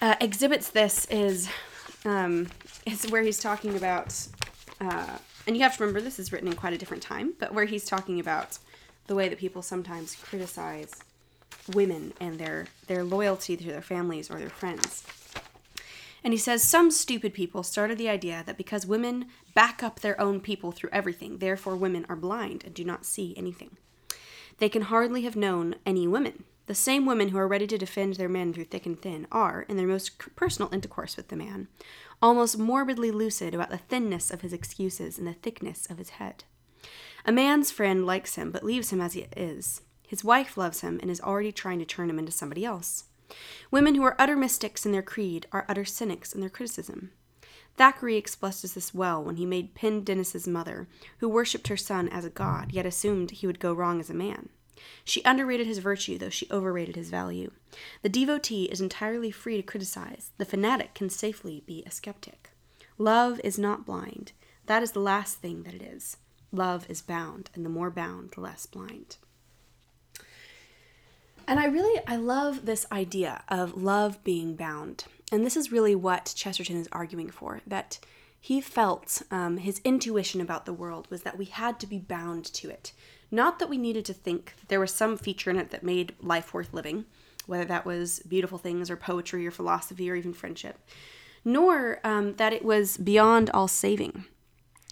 uh, 0.00 0.14
exhibits 0.20 0.70
this 0.70 1.06
is 1.10 1.48
um, 2.04 2.48
is 2.86 3.10
where 3.10 3.22
he's 3.22 3.40
talking 3.40 3.76
about, 3.76 4.14
uh, 4.80 5.18
and 5.46 5.56
you 5.56 5.62
have 5.62 5.76
to 5.76 5.82
remember 5.82 6.00
this 6.00 6.18
is 6.18 6.32
written 6.32 6.48
in 6.48 6.54
quite 6.54 6.72
a 6.72 6.78
different 6.78 7.02
time, 7.02 7.34
but 7.38 7.52
where 7.52 7.64
he's 7.64 7.84
talking 7.84 8.20
about 8.20 8.58
the 9.08 9.14
way 9.14 9.28
that 9.28 9.38
people 9.38 9.62
sometimes 9.62 10.14
criticize 10.14 10.92
women 11.74 12.12
and 12.20 12.38
their 12.38 12.66
their 12.86 13.02
loyalty 13.02 13.56
to 13.56 13.64
their 13.64 13.82
families 13.82 14.30
or 14.30 14.38
their 14.38 14.48
friends. 14.48 15.04
And 16.24 16.32
he 16.32 16.38
says 16.38 16.62
some 16.62 16.90
stupid 16.90 17.32
people 17.32 17.62
started 17.62 17.98
the 17.98 18.08
idea 18.08 18.42
that 18.46 18.56
because 18.56 18.86
women 18.86 19.26
back 19.54 19.82
up 19.82 20.00
their 20.00 20.20
own 20.20 20.40
people 20.40 20.72
through 20.72 20.90
everything, 20.92 21.38
therefore 21.38 21.76
women 21.76 22.06
are 22.08 22.16
blind 22.16 22.64
and 22.64 22.74
do 22.74 22.84
not 22.84 23.06
see 23.06 23.34
anything. 23.36 23.76
They 24.58 24.68
can 24.68 24.82
hardly 24.82 25.22
have 25.22 25.36
known 25.36 25.76
any 25.86 26.06
women. 26.06 26.44
The 26.66 26.74
same 26.74 27.06
women 27.06 27.28
who 27.28 27.38
are 27.38 27.48
ready 27.48 27.66
to 27.68 27.78
defend 27.78 28.16
their 28.16 28.28
men 28.28 28.52
through 28.52 28.64
thick 28.64 28.84
and 28.84 29.00
thin 29.00 29.26
are, 29.32 29.62
in 29.62 29.78
their 29.78 29.86
most 29.86 30.18
personal 30.36 30.72
intercourse 30.74 31.16
with 31.16 31.28
the 31.28 31.36
man, 31.36 31.68
almost 32.20 32.58
morbidly 32.58 33.10
lucid 33.10 33.54
about 33.54 33.70
the 33.70 33.78
thinness 33.78 34.30
of 34.30 34.42
his 34.42 34.52
excuses 34.52 35.16
and 35.16 35.26
the 35.26 35.32
thickness 35.32 35.86
of 35.88 35.96
his 35.96 36.10
head. 36.10 36.44
A 37.28 37.30
man's 37.30 37.70
friend 37.70 38.06
likes 38.06 38.36
him 38.36 38.50
but 38.50 38.64
leaves 38.64 38.88
him 38.90 39.02
as 39.02 39.12
he 39.12 39.26
is. 39.36 39.82
His 40.06 40.24
wife 40.24 40.56
loves 40.56 40.80
him 40.80 40.98
and 41.02 41.10
is 41.10 41.20
already 41.20 41.52
trying 41.52 41.78
to 41.78 41.84
turn 41.84 42.08
him 42.08 42.18
into 42.18 42.32
somebody 42.32 42.64
else. 42.64 43.04
Women 43.70 43.96
who 43.96 44.02
are 44.04 44.16
utter 44.18 44.34
mystics 44.34 44.86
in 44.86 44.92
their 44.92 45.02
creed 45.02 45.46
are 45.52 45.66
utter 45.68 45.84
cynics 45.84 46.32
in 46.32 46.40
their 46.40 46.48
criticism. 46.48 47.10
Thackeray 47.76 48.16
expresses 48.16 48.72
this 48.72 48.94
well 48.94 49.22
when 49.22 49.36
he 49.36 49.44
made 49.44 49.74
Pendennis's 49.74 50.48
mother, 50.48 50.88
who 51.18 51.28
worshipped 51.28 51.68
her 51.68 51.76
son 51.76 52.08
as 52.08 52.24
a 52.24 52.30
god, 52.30 52.72
yet 52.72 52.86
assumed 52.86 53.30
he 53.30 53.46
would 53.46 53.60
go 53.60 53.74
wrong 53.74 54.00
as 54.00 54.08
a 54.08 54.14
man. 54.14 54.48
She 55.04 55.20
underrated 55.26 55.66
his 55.66 55.80
virtue, 55.80 56.16
though 56.16 56.30
she 56.30 56.48
overrated 56.50 56.96
his 56.96 57.10
value. 57.10 57.50
The 58.00 58.08
devotee 58.08 58.70
is 58.72 58.80
entirely 58.80 59.30
free 59.30 59.58
to 59.58 59.62
criticize. 59.62 60.30
The 60.38 60.46
fanatic 60.46 60.94
can 60.94 61.10
safely 61.10 61.62
be 61.66 61.82
a 61.84 61.90
skeptic. 61.90 62.52
Love 62.96 63.38
is 63.44 63.58
not 63.58 63.84
blind. 63.84 64.32
That 64.64 64.82
is 64.82 64.92
the 64.92 65.00
last 65.00 65.42
thing 65.42 65.64
that 65.64 65.74
it 65.74 65.82
is. 65.82 66.16
Love 66.52 66.88
is 66.88 67.02
bound, 67.02 67.50
and 67.54 67.64
the 67.64 67.70
more 67.70 67.90
bound, 67.90 68.30
the 68.32 68.40
less 68.40 68.66
blind. 68.66 69.16
And 71.46 71.58
I 71.58 71.64
really 71.64 72.00
I 72.06 72.16
love 72.16 72.66
this 72.66 72.86
idea 72.92 73.42
of 73.48 73.82
love 73.82 74.22
being 74.22 74.54
bound. 74.54 75.04
And 75.32 75.44
this 75.44 75.56
is 75.56 75.72
really 75.72 75.94
what 75.94 76.34
Chesterton 76.36 76.76
is 76.76 76.88
arguing 76.92 77.30
for 77.30 77.60
that 77.66 77.98
he 78.40 78.60
felt 78.60 79.22
um, 79.30 79.56
his 79.56 79.80
intuition 79.84 80.40
about 80.40 80.66
the 80.66 80.72
world 80.72 81.08
was 81.10 81.22
that 81.22 81.38
we 81.38 81.46
had 81.46 81.80
to 81.80 81.86
be 81.86 81.98
bound 81.98 82.44
to 82.44 82.70
it. 82.70 82.92
Not 83.30 83.58
that 83.58 83.68
we 83.68 83.78
needed 83.78 84.04
to 84.06 84.14
think 84.14 84.54
that 84.60 84.68
there 84.68 84.80
was 84.80 84.94
some 84.94 85.16
feature 85.16 85.50
in 85.50 85.58
it 85.58 85.70
that 85.70 85.82
made 85.82 86.14
life 86.22 86.54
worth 86.54 86.72
living, 86.72 87.04
whether 87.46 87.64
that 87.64 87.84
was 87.84 88.20
beautiful 88.20 88.58
things 88.58 88.90
or 88.90 88.96
poetry 88.96 89.46
or 89.46 89.50
philosophy 89.50 90.10
or 90.10 90.14
even 90.14 90.32
friendship, 90.32 90.78
nor 91.44 92.00
um, 92.04 92.34
that 92.34 92.52
it 92.52 92.64
was 92.64 92.96
beyond 92.96 93.50
all 93.50 93.68
saving. 93.68 94.24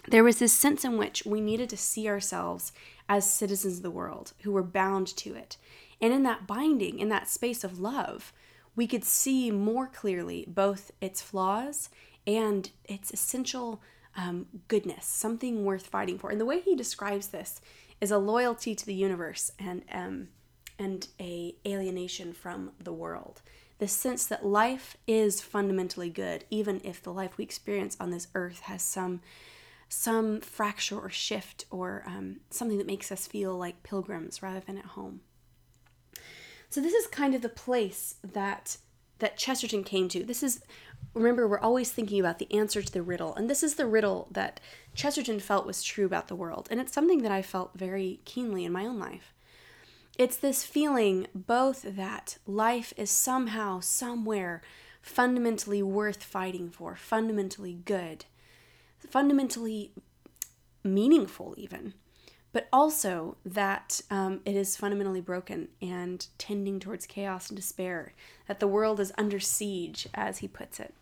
There 0.09 0.23
was 0.23 0.39
this 0.39 0.53
sense 0.53 0.85
in 0.85 0.97
which 0.97 1.25
we 1.25 1.41
needed 1.41 1.69
to 1.69 1.77
see 1.77 2.07
ourselves 2.07 2.71
as 3.09 3.29
citizens 3.29 3.77
of 3.77 3.83
the 3.83 3.91
world 3.91 4.33
who 4.43 4.51
were 4.51 4.63
bound 4.63 5.07
to 5.17 5.33
it 5.33 5.57
and 6.01 6.13
in 6.13 6.23
that 6.23 6.45
binding, 6.47 6.99
in 6.99 7.09
that 7.09 7.29
space 7.29 7.63
of 7.63 7.79
love, 7.79 8.33
we 8.75 8.87
could 8.87 9.03
see 9.03 9.49
more 9.49 9.87
clearly 9.87 10.45
both 10.47 10.91
its 11.01 11.21
flaws 11.21 11.89
and 12.25 12.69
its 12.85 13.11
essential 13.11 13.81
um, 14.15 14.47
goodness, 14.67 15.05
something 15.05 15.63
worth 15.63 15.87
fighting 15.87 16.17
for. 16.17 16.29
And 16.29 16.39
the 16.39 16.45
way 16.45 16.59
he 16.59 16.75
describes 16.75 17.27
this 17.27 17.61
is 17.99 18.11
a 18.11 18.17
loyalty 18.17 18.75
to 18.75 18.85
the 18.85 18.93
universe 18.93 19.51
and 19.57 19.83
um, 19.91 20.27
and 20.79 21.07
a 21.19 21.55
alienation 21.65 22.33
from 22.33 22.71
the 22.79 22.93
world. 22.93 23.41
The 23.79 23.87
sense 23.87 24.27
that 24.27 24.45
life 24.45 24.95
is 25.07 25.41
fundamentally 25.41 26.09
good, 26.11 26.45
even 26.51 26.81
if 26.83 27.01
the 27.01 27.13
life 27.13 27.37
we 27.37 27.43
experience 27.43 27.97
on 27.99 28.11
this 28.11 28.27
earth 28.35 28.61
has 28.61 28.83
some 28.83 29.21
some 29.89 30.41
fracture 30.41 30.99
or 30.99 31.09
shift 31.09 31.65
or 31.69 32.03
um, 32.05 32.37
something 32.49 32.77
that 32.77 32.87
makes 32.87 33.11
us 33.11 33.27
feel 33.27 33.57
like 33.57 33.83
pilgrims 33.83 34.43
rather 34.43 34.59
than 34.59 34.77
at 34.77 34.85
home. 34.85 35.21
So 36.69 36.81
this 36.81 36.93
is 36.93 37.07
kind 37.07 37.33
of 37.33 37.41
the 37.41 37.49
place 37.49 38.15
that 38.23 38.77
that 39.19 39.35
Chesterton 39.35 39.83
came 39.83 40.09
to. 40.09 40.23
This 40.23 40.43
is 40.43 40.61
remember 41.13 41.47
we're 41.47 41.59
always 41.59 41.91
thinking 41.91 42.19
about 42.19 42.37
the 42.37 42.53
answer 42.53 42.81
to 42.81 42.91
the 42.91 43.01
riddle 43.01 43.33
and 43.35 43.49
this 43.49 43.63
is 43.63 43.75
the 43.75 43.87
riddle 43.87 44.27
that 44.31 44.59
Chesterton 44.93 45.39
felt 45.39 45.65
was 45.65 45.81
true 45.81 46.05
about 46.05 46.27
the 46.27 46.35
world 46.35 46.67
and 46.69 46.79
it's 46.79 46.93
something 46.93 47.23
that 47.23 47.31
I 47.31 47.41
felt 47.41 47.71
very 47.73 48.19
keenly 48.25 48.65
in 48.65 48.71
my 48.71 48.85
own 48.85 48.99
life. 48.99 49.33
It's 50.17 50.37
this 50.37 50.63
feeling 50.63 51.27
both 51.33 51.83
that 51.95 52.37
life 52.47 52.91
is 52.97 53.11
somehow, 53.11 53.79
somewhere, 53.79 54.61
fundamentally 55.01 55.83
worth 55.83 56.23
fighting 56.23 56.69
for, 56.69 56.95
fundamentally 56.95 57.79
good, 57.85 58.25
fundamentally 58.99 59.91
meaningful, 60.83 61.53
even, 61.57 61.93
but 62.53 62.67
also 62.71 63.37
that 63.45 64.01
um, 64.09 64.41
it 64.45 64.55
is 64.55 64.77
fundamentally 64.77 65.21
broken 65.21 65.67
and 65.81 66.27
tending 66.37 66.79
towards 66.79 67.05
chaos 67.05 67.49
and 67.49 67.57
despair, 67.57 68.13
that 68.47 68.59
the 68.59 68.67
world 68.67 68.99
is 68.99 69.11
under 69.17 69.39
siege, 69.39 70.07
as 70.13 70.39
he 70.39 70.47
puts 70.47 70.79
it. 70.79 70.93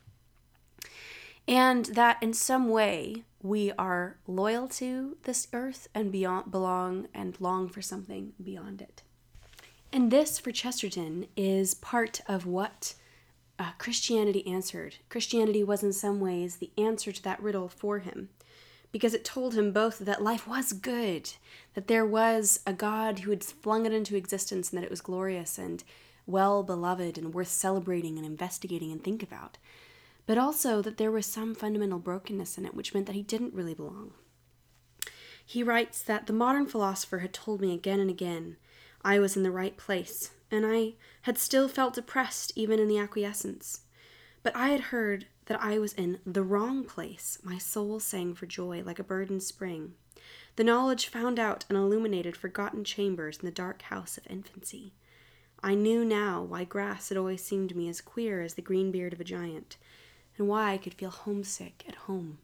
And 1.48 1.86
that 1.86 2.18
in 2.22 2.34
some 2.34 2.70
way 2.70 3.24
we 3.42 3.72
are 3.78 4.18
loyal 4.28 4.68
to 4.70 5.18
this 5.24 5.48
earth 5.54 5.88
and 5.94 6.12
beyond, 6.12 6.52
belong 6.52 7.08
and 7.14 7.40
long 7.40 7.70
for 7.70 7.82
something 7.82 8.34
beyond 8.44 8.82
it. 8.82 9.04
And 9.94 10.12
this, 10.12 10.40
for 10.40 10.52
Chesterton, 10.52 11.28
is 11.38 11.76
part 11.76 12.22
of 12.28 12.46
what 12.46 12.96
uh, 13.58 13.72
Christianity 13.78 14.46
answered. 14.48 14.98
Christianity 15.10 15.64
was, 15.64 15.84
in 15.84 15.94
some 15.94 16.20
ways, 16.20 16.58
the 16.58 16.72
answer 16.78 17.12
to 17.12 17.24
that 17.24 17.42
riddle 17.42 17.70
for 17.70 18.00
him, 18.00 18.30
because 18.92 19.14
it 19.14 19.26
told 19.26 19.54
him 19.56 19.72
both 19.72 20.00
that 20.00 20.24
life 20.24 20.48
was 20.48 20.74
good, 20.74 21.32
that 21.74 21.88
there 21.88 22.06
was 22.06 22.60
a 22.66 22.74
God 22.74 23.20
who 23.20 23.30
had 23.32 23.44
flung 23.44 23.86
it 23.86 23.94
into 23.94 24.16
existence, 24.16 24.72
and 24.72 24.78
that 24.78 24.86
it 24.86 24.92
was 24.92 25.02
glorious 25.02 25.58
and 25.58 25.84
well 26.26 26.64
beloved 26.64 27.18
and 27.18 27.34
worth 27.34 27.48
celebrating 27.48 28.18
and 28.18 28.26
investigating 28.26 28.92
and 28.92 29.04
think 29.04 29.22
about, 29.22 29.58
but 30.26 30.38
also 30.38 30.82
that 30.82 30.98
there 30.98 31.12
was 31.12 31.26
some 31.26 31.54
fundamental 31.54 32.00
brokenness 32.00 32.58
in 32.58 32.66
it, 32.66 32.74
which 32.74 32.94
meant 32.94 33.06
that 33.06 33.16
he 33.16 33.22
didn't 33.22 33.54
really 33.54 33.74
belong. 33.74 34.12
He 35.46 35.62
writes 35.62 36.02
that 36.02 36.26
the 36.26 36.34
modern 36.34 36.66
philosopher 36.66 37.20
had 37.20 37.34
told 37.34 37.62
me 37.62 37.74
again 37.74 38.00
and 38.00 38.10
again 38.10 38.58
I 39.04 39.20
was 39.20 39.38
in 39.38 39.44
the 39.44 39.52
right 39.52 39.78
place, 39.78 40.32
and 40.56 40.66
I 40.66 40.94
had 41.24 41.38
still 41.38 41.68
felt 41.68 41.96
depressed 41.96 42.54
even 42.56 42.80
in 42.80 42.88
the 42.88 42.98
acquiescence. 42.98 43.82
But 44.42 44.56
I 44.56 44.70
had 44.70 44.82
heard 44.82 45.28
that 45.46 45.62
I 45.62 45.78
was 45.78 45.94
in 45.94 46.20
the 46.26 46.44
wrong 46.44 46.84
place. 46.84 47.38
My 47.44 47.58
soul 47.58 48.00
sang 48.00 48.34
for 48.34 48.46
joy 48.46 48.82
like 48.84 49.00
a 49.00 49.04
bird 49.04 49.30
in 49.30 49.40
spring. 49.40 49.94
The 50.56 50.64
knowledge 50.64 51.08
found 51.08 51.40
out 51.40 51.66
and 51.70 51.78
illuminated 51.78 52.38
forgotten 52.38 52.84
chambers 52.84 53.38
in 53.38 53.46
the 53.46 53.52
dark 53.52 53.84
house 53.84 54.18
of 54.18 54.26
infancy. 54.30 54.94
I 55.62 55.76
knew 55.76 56.06
now 56.06 56.44
why 56.44 56.64
grass 56.64 57.10
had 57.10 57.18
always 57.18 57.44
seemed 57.44 57.70
to 57.70 57.78
me 57.78 57.90
as 57.90 58.02
queer 58.02 58.42
as 58.42 58.54
the 58.54 58.62
green 58.62 58.92
beard 58.92 59.14
of 59.14 59.20
a 59.20 59.26
giant, 59.26 59.78
and 60.38 60.48
why 60.48 60.72
I 60.72 60.78
could 60.78 60.94
feel 60.94 61.10
homesick 61.10 61.84
at 61.88 61.96
home. 61.96 62.38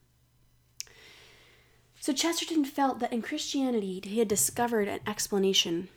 So 2.00 2.13
Chesterton 2.13 2.65
felt 2.65 3.00
that 3.00 3.13
in 3.13 3.21
Christianity 3.21 4.02
he 4.04 4.19
had 4.19 4.28
discovered 4.28 4.88
an 4.88 5.02
explanation 5.06 5.89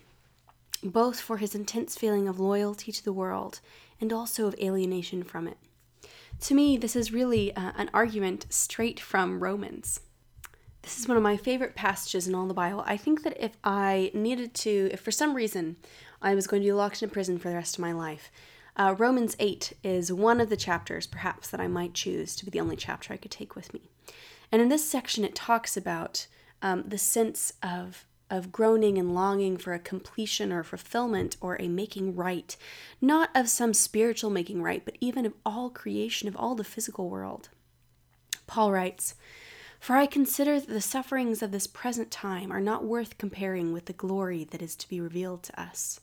both 0.91 1.21
for 1.21 1.39
his 1.39 1.55
intense 1.55 1.97
feeling 1.97 2.29
of 2.29 2.39
loyalty 2.39 2.93
to 2.93 3.05
the 3.05 3.13
world 3.13 3.61
and 4.01 4.13
also 4.13 4.47
of 4.47 4.55
alienation 4.61 5.23
from 5.23 5.49
it. 5.49 5.59
To 6.41 6.55
me, 6.55 6.77
this 6.77 6.95
is 6.95 7.13
really 7.13 7.55
uh, 7.57 7.73
an 7.77 7.91
argument 7.95 8.47
straight 8.51 9.01
from 9.01 9.43
Romans. 9.43 10.01
This 10.83 10.99
is 10.99 11.09
one 11.09 11.17
of 11.17 11.23
my 11.23 11.39
favorite 11.39 11.75
passages 11.75 12.29
in 12.29 12.35
all 12.35 12.47
the 12.47 12.53
Bible. 12.55 12.85
I 12.87 12.99
think 12.99 13.23
that 13.23 13.43
if 13.43 13.53
I 13.65 14.11
needed 14.13 14.53
to, 14.55 14.91
if 14.93 15.01
for 15.01 15.11
some 15.11 15.35
reason 15.35 15.77
I 16.21 16.35
was 16.35 16.47
going 16.47 16.63
to 16.63 16.69
be 16.69 16.73
locked 16.73 17.03
in 17.03 17.09
a 17.09 17.13
prison 17.13 17.39
for 17.39 17.49
the 17.49 17.55
rest 17.55 17.77
of 17.77 17.81
my 17.81 17.93
life, 17.93 18.31
uh, 18.77 18.95
Romans 18.99 19.37
8 19.39 19.73
is 19.83 20.13
one 20.13 20.41
of 20.41 20.51
the 20.51 20.57
chapters, 20.57 21.07
perhaps, 21.07 21.49
that 21.49 21.61
I 21.61 21.69
might 21.69 21.95
choose 21.95 22.37
to 22.37 22.45
be 22.45 22.51
the 22.51 22.61
only 22.61 22.77
chapter 22.77 23.15
I 23.15 23.17
could 23.17 23.31
take 23.31 23.55
with 23.55 23.73
me. 23.73 23.89
And 24.53 24.61
in 24.61 24.69
this 24.69 24.89
section, 24.89 25.25
it 25.25 25.35
talks 25.35 25.77
about 25.77 26.27
um, 26.61 26.85
the 26.87 26.99
sense 26.99 27.55
of 27.63 28.05
of 28.31 28.53
groaning 28.53 28.99
and 28.99 29.15
longing 29.15 29.57
for 29.57 29.73
a 29.73 29.79
completion 29.79 30.53
or 30.53 30.63
fulfillment 30.63 31.37
or 31.41 31.61
a 31.61 31.69
making 31.69 32.17
right, 32.17 32.57
not 33.01 33.31
of 33.35 33.49
some 33.49 33.75
spiritual 33.75 34.31
making 34.31 34.63
right, 34.63 34.85
but 34.85 34.97
even 35.01 35.27
of 35.27 35.35
all 35.45 35.71
creation, 35.71 36.29
of 36.29 36.37
all 36.37 36.55
the 36.55 36.65
physical 36.65 37.09
world. 37.09 37.49
Paul 38.47 38.73
writes, 38.73 39.15
For 39.79 39.97
I 39.97 40.07
consider 40.07 40.59
that 40.59 40.69
the 40.69 40.81
sufferings 40.81 41.43
of 41.43 41.51
this 41.51 41.67
present 41.67 42.11
time 42.11 42.51
are 42.51 42.61
not 42.61 42.85
worth 42.85 43.19
comparing 43.19 43.73
with 43.73 43.87
the 43.87 43.93
glory 43.93 44.45
that 44.45 44.63
is 44.63 44.77
to 44.77 44.89
be 44.89 45.01
revealed 45.01 45.43
to 45.45 45.61
us. 45.61 46.01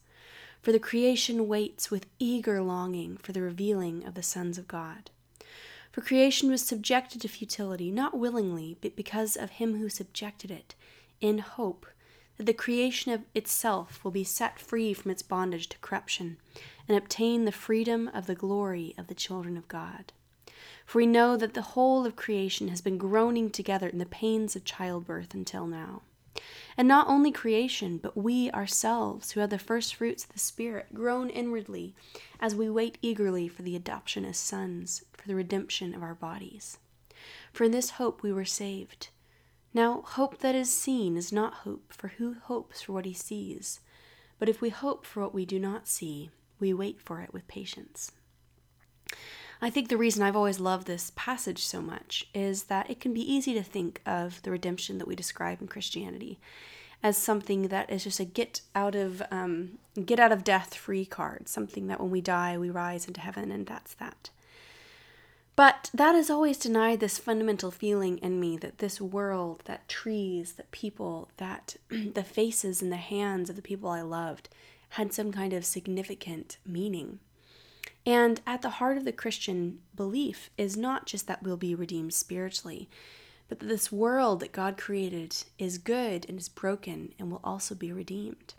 For 0.62 0.72
the 0.72 0.80
creation 0.80 1.48
waits 1.48 1.90
with 1.90 2.06
eager 2.20 2.62
longing 2.62 3.18
for 3.18 3.32
the 3.32 3.42
revealing 3.42 4.06
of 4.06 4.14
the 4.14 4.24
sons 4.24 4.58
of 4.58 4.68
God. 4.68 5.10
For 5.92 6.02
creation 6.02 6.50
was 6.50 6.62
subjected 6.62 7.20
to 7.22 7.28
futility, 7.28 7.92
not 7.92 8.18
willingly, 8.18 8.78
but 8.80 8.96
because 8.96 9.36
of 9.36 9.52
him 9.52 9.78
who 9.78 9.90
subjected 9.90 10.50
it, 10.50 10.76
in 11.20 11.40
hope 11.40 11.86
that 12.42 12.48
the 12.48 12.54
creation 12.56 13.12
of 13.12 13.22
itself 13.36 14.04
will 14.04 14.10
be 14.10 14.24
set 14.24 14.60
free 14.60 14.96
from 14.96 15.12
its 15.12 15.22
bondage 15.22 15.70
to 15.70 15.78
corruption 15.78 16.38
and 16.88 16.98
obtain 16.98 17.46
the 17.46 17.52
freedom 17.52 18.10
of 18.16 18.26
the 18.26 18.34
glory 18.34 18.96
of 18.98 19.06
the 19.06 19.14
children 19.14 19.58
of 19.58 19.68
God. 19.68 20.12
For 20.84 20.98
we 20.98 21.06
know 21.06 21.38
that 21.38 21.54
the 21.54 21.62
whole 21.62 22.04
of 22.04 22.16
creation 22.16 22.70
has 22.70 22.82
been 22.82 22.98
groaning 22.98 23.52
together 23.52 23.88
in 23.88 24.00
the 24.00 24.08
pains 24.08 24.56
of 24.56 24.66
childbirth 24.66 25.36
until 25.36 25.68
now. 25.68 26.02
And 26.76 26.88
not 26.88 27.08
only 27.08 27.32
creation, 27.32 28.00
but 28.00 28.18
we 28.18 28.50
ourselves, 28.50 29.34
who 29.34 29.40
have 29.42 29.52
the 29.52 29.60
first 29.60 29.94
fruits 29.94 30.24
of 30.24 30.34
the 30.34 30.40
Spirit, 30.40 30.96
groan 30.96 31.30
inwardly 31.30 31.94
as 32.40 32.56
we 32.56 32.72
wait 32.72 32.98
eagerly 33.04 33.48
for 33.48 33.62
the 33.62 33.76
adoption 33.76 34.26
as 34.26 34.38
sons, 34.38 35.04
for 35.14 35.28
the 35.28 35.36
redemption 35.36 35.94
of 35.94 36.02
our 36.02 36.16
bodies. 36.16 36.80
For 37.54 37.66
in 37.66 37.72
this 37.72 37.92
hope 37.92 38.24
we 38.24 38.34
were 38.34 38.46
saved. 38.46 39.10
Now, 39.74 40.02
hope 40.02 40.40
that 40.40 40.56
is 40.56 40.72
seen 40.72 41.16
is 41.16 41.32
not 41.32 41.54
hope, 41.66 41.94
for 41.94 42.10
who 42.10 42.36
hopes 42.44 42.82
for 42.82 42.94
what 42.94 43.06
he 43.06 43.14
sees? 43.14 43.80
But 44.38 44.50
if 44.50 44.62
we 44.62 44.70
hope 44.70 45.06
for 45.06 45.22
what 45.22 45.34
we 45.34 45.46
do 45.46 45.60
not 45.60 45.88
see, 45.88 46.30
we 46.60 46.74
wait 46.74 47.00
for 47.00 47.22
it 47.22 47.34
with 47.34 47.48
patience. 47.48 48.12
I 49.62 49.70
think 49.70 49.90
the 49.90 49.98
reason 49.98 50.24
I've 50.24 50.36
always 50.36 50.60
loved 50.60 50.88
this 50.88 51.12
passage 51.16 51.64
so 51.64 51.82
much 51.82 52.28
is 52.34 52.64
that 52.64 52.90
it 52.90 53.00
can 53.00 53.14
be 53.14 53.22
easy 53.22 53.54
to 53.54 53.64
think 53.64 54.02
of 54.06 54.42
the 54.42 54.52
redemption 54.52 54.98
that 54.98 55.08
we 55.08 55.16
describe 55.16 55.62
in 55.62 55.68
Christianity 55.68 56.40
as 57.04 57.18
something 57.18 57.68
that 57.68 57.90
is 57.90 58.04
just 58.04 58.20
a 58.20 58.26
get 58.26 58.62
out 58.76 58.96
of 58.96 59.22
um, 59.32 59.78
get 60.06 60.20
out 60.20 60.32
of 60.32 60.44
death 60.44 60.74
free 60.76 61.06
card, 61.06 61.48
something 61.48 61.88
that 61.88 62.00
when 62.00 62.12
we 62.12 62.22
die 62.22 62.58
we 62.58 62.70
rise 62.70 63.08
into 63.08 63.22
heaven 63.22 63.52
and 63.52 63.68
that's 63.68 63.94
that. 63.96 64.30
But 65.56 65.90
that 65.94 66.16
has 66.16 66.30
always 66.30 66.58
denied 66.58 67.00
this 67.00 67.20
fundamental 67.20 67.72
feeling 67.72 68.18
in 68.20 68.40
me 68.40 68.58
that 68.58 68.78
this 68.78 69.02
world, 69.02 69.64
that 69.66 69.88
trees, 69.88 70.54
that 70.54 70.72
people, 70.72 71.30
that 71.38 71.76
the 71.90 72.24
faces 72.24 72.82
and 72.82 72.92
the 72.92 72.98
hands 72.98 73.50
of 73.50 73.56
the 73.56 73.62
people 73.62 73.90
I 73.90 74.02
loved 74.02 74.50
had 74.92 75.14
some 75.14 75.32
kind 75.32 75.54
of 75.54 75.66
significant 75.66 76.58
meaning. 76.66 77.20
And 78.06 78.42
at 78.48 78.62
the 78.62 78.72
heart 78.72 78.98
of 78.98 79.06
the 79.06 79.12
Christian 79.12 79.80
belief 79.96 80.50
is 80.58 80.76
not 80.76 81.06
just 81.06 81.28
that 81.28 81.44
we'll 81.44 81.58
be 81.58 81.76
redeemed 81.76 82.14
spiritually, 82.14 82.90
but 83.48 83.60
that 83.60 83.68
this 83.68 83.92
world 83.92 84.40
that 84.40 84.52
God 84.52 84.78
created 84.78 85.36
is 85.60 85.78
good 85.78 86.26
and 86.28 86.40
is 86.40 86.50
broken 86.50 87.14
and 87.20 87.30
will 87.30 87.42
also 87.44 87.76
be 87.76 87.92
redeemed. 87.92 88.54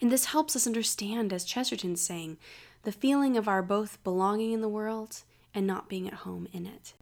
And 0.00 0.10
this 0.10 0.26
helps 0.26 0.56
us 0.56 0.66
understand, 0.66 1.32
as 1.32 1.44
Chesterton's 1.44 2.00
saying, 2.00 2.36
the 2.82 2.92
feeling 2.92 3.36
of 3.36 3.46
our 3.46 3.62
both 3.62 4.02
belonging 4.02 4.52
in 4.52 4.60
the 4.60 4.68
world 4.68 5.22
and 5.54 5.66
not 5.66 5.88
being 5.88 6.06
at 6.06 6.14
home 6.14 6.48
in 6.52 6.66
it. 6.66 6.94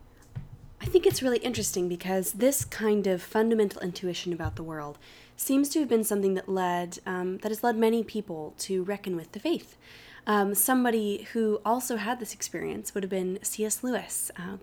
I 0.81 0.87
think 0.87 1.07
it's 1.07 1.23
really 1.23 1.39
interesting 1.39 1.89
because 1.89 2.33
this 2.33 2.65
kind 2.65 3.07
of 3.07 3.23
fundamental 3.23 3.83
intuition 3.83 4.33
about 4.33 4.57
the 4.57 4.63
world 4.63 4.99
seems 5.37 5.69
to 5.71 5.81
have 5.81 5.89
been 5.89 6.05
something 6.05 6.35
that 6.35 6.49
led 6.49 6.99
um, 7.05 7.39
that 7.39 7.51
has 7.51 7.63
led 7.63 7.77
many 7.77 8.03
people 8.03 8.55
to 8.59 8.83
reckon 8.83 9.15
with 9.15 9.33
the 9.33 9.41
faith. 9.41 9.77
Um, 10.27 10.55
somebody 10.55 11.29
who 11.33 11.61
also 11.65 11.97
had 11.97 12.21
this 12.21 12.35
experience 12.35 12.95
would 12.95 13.03
have 13.03 13.11
been 13.11 13.39
C.S. 13.43 13.83
Lewis, 13.83 14.31
uh, 14.39 14.57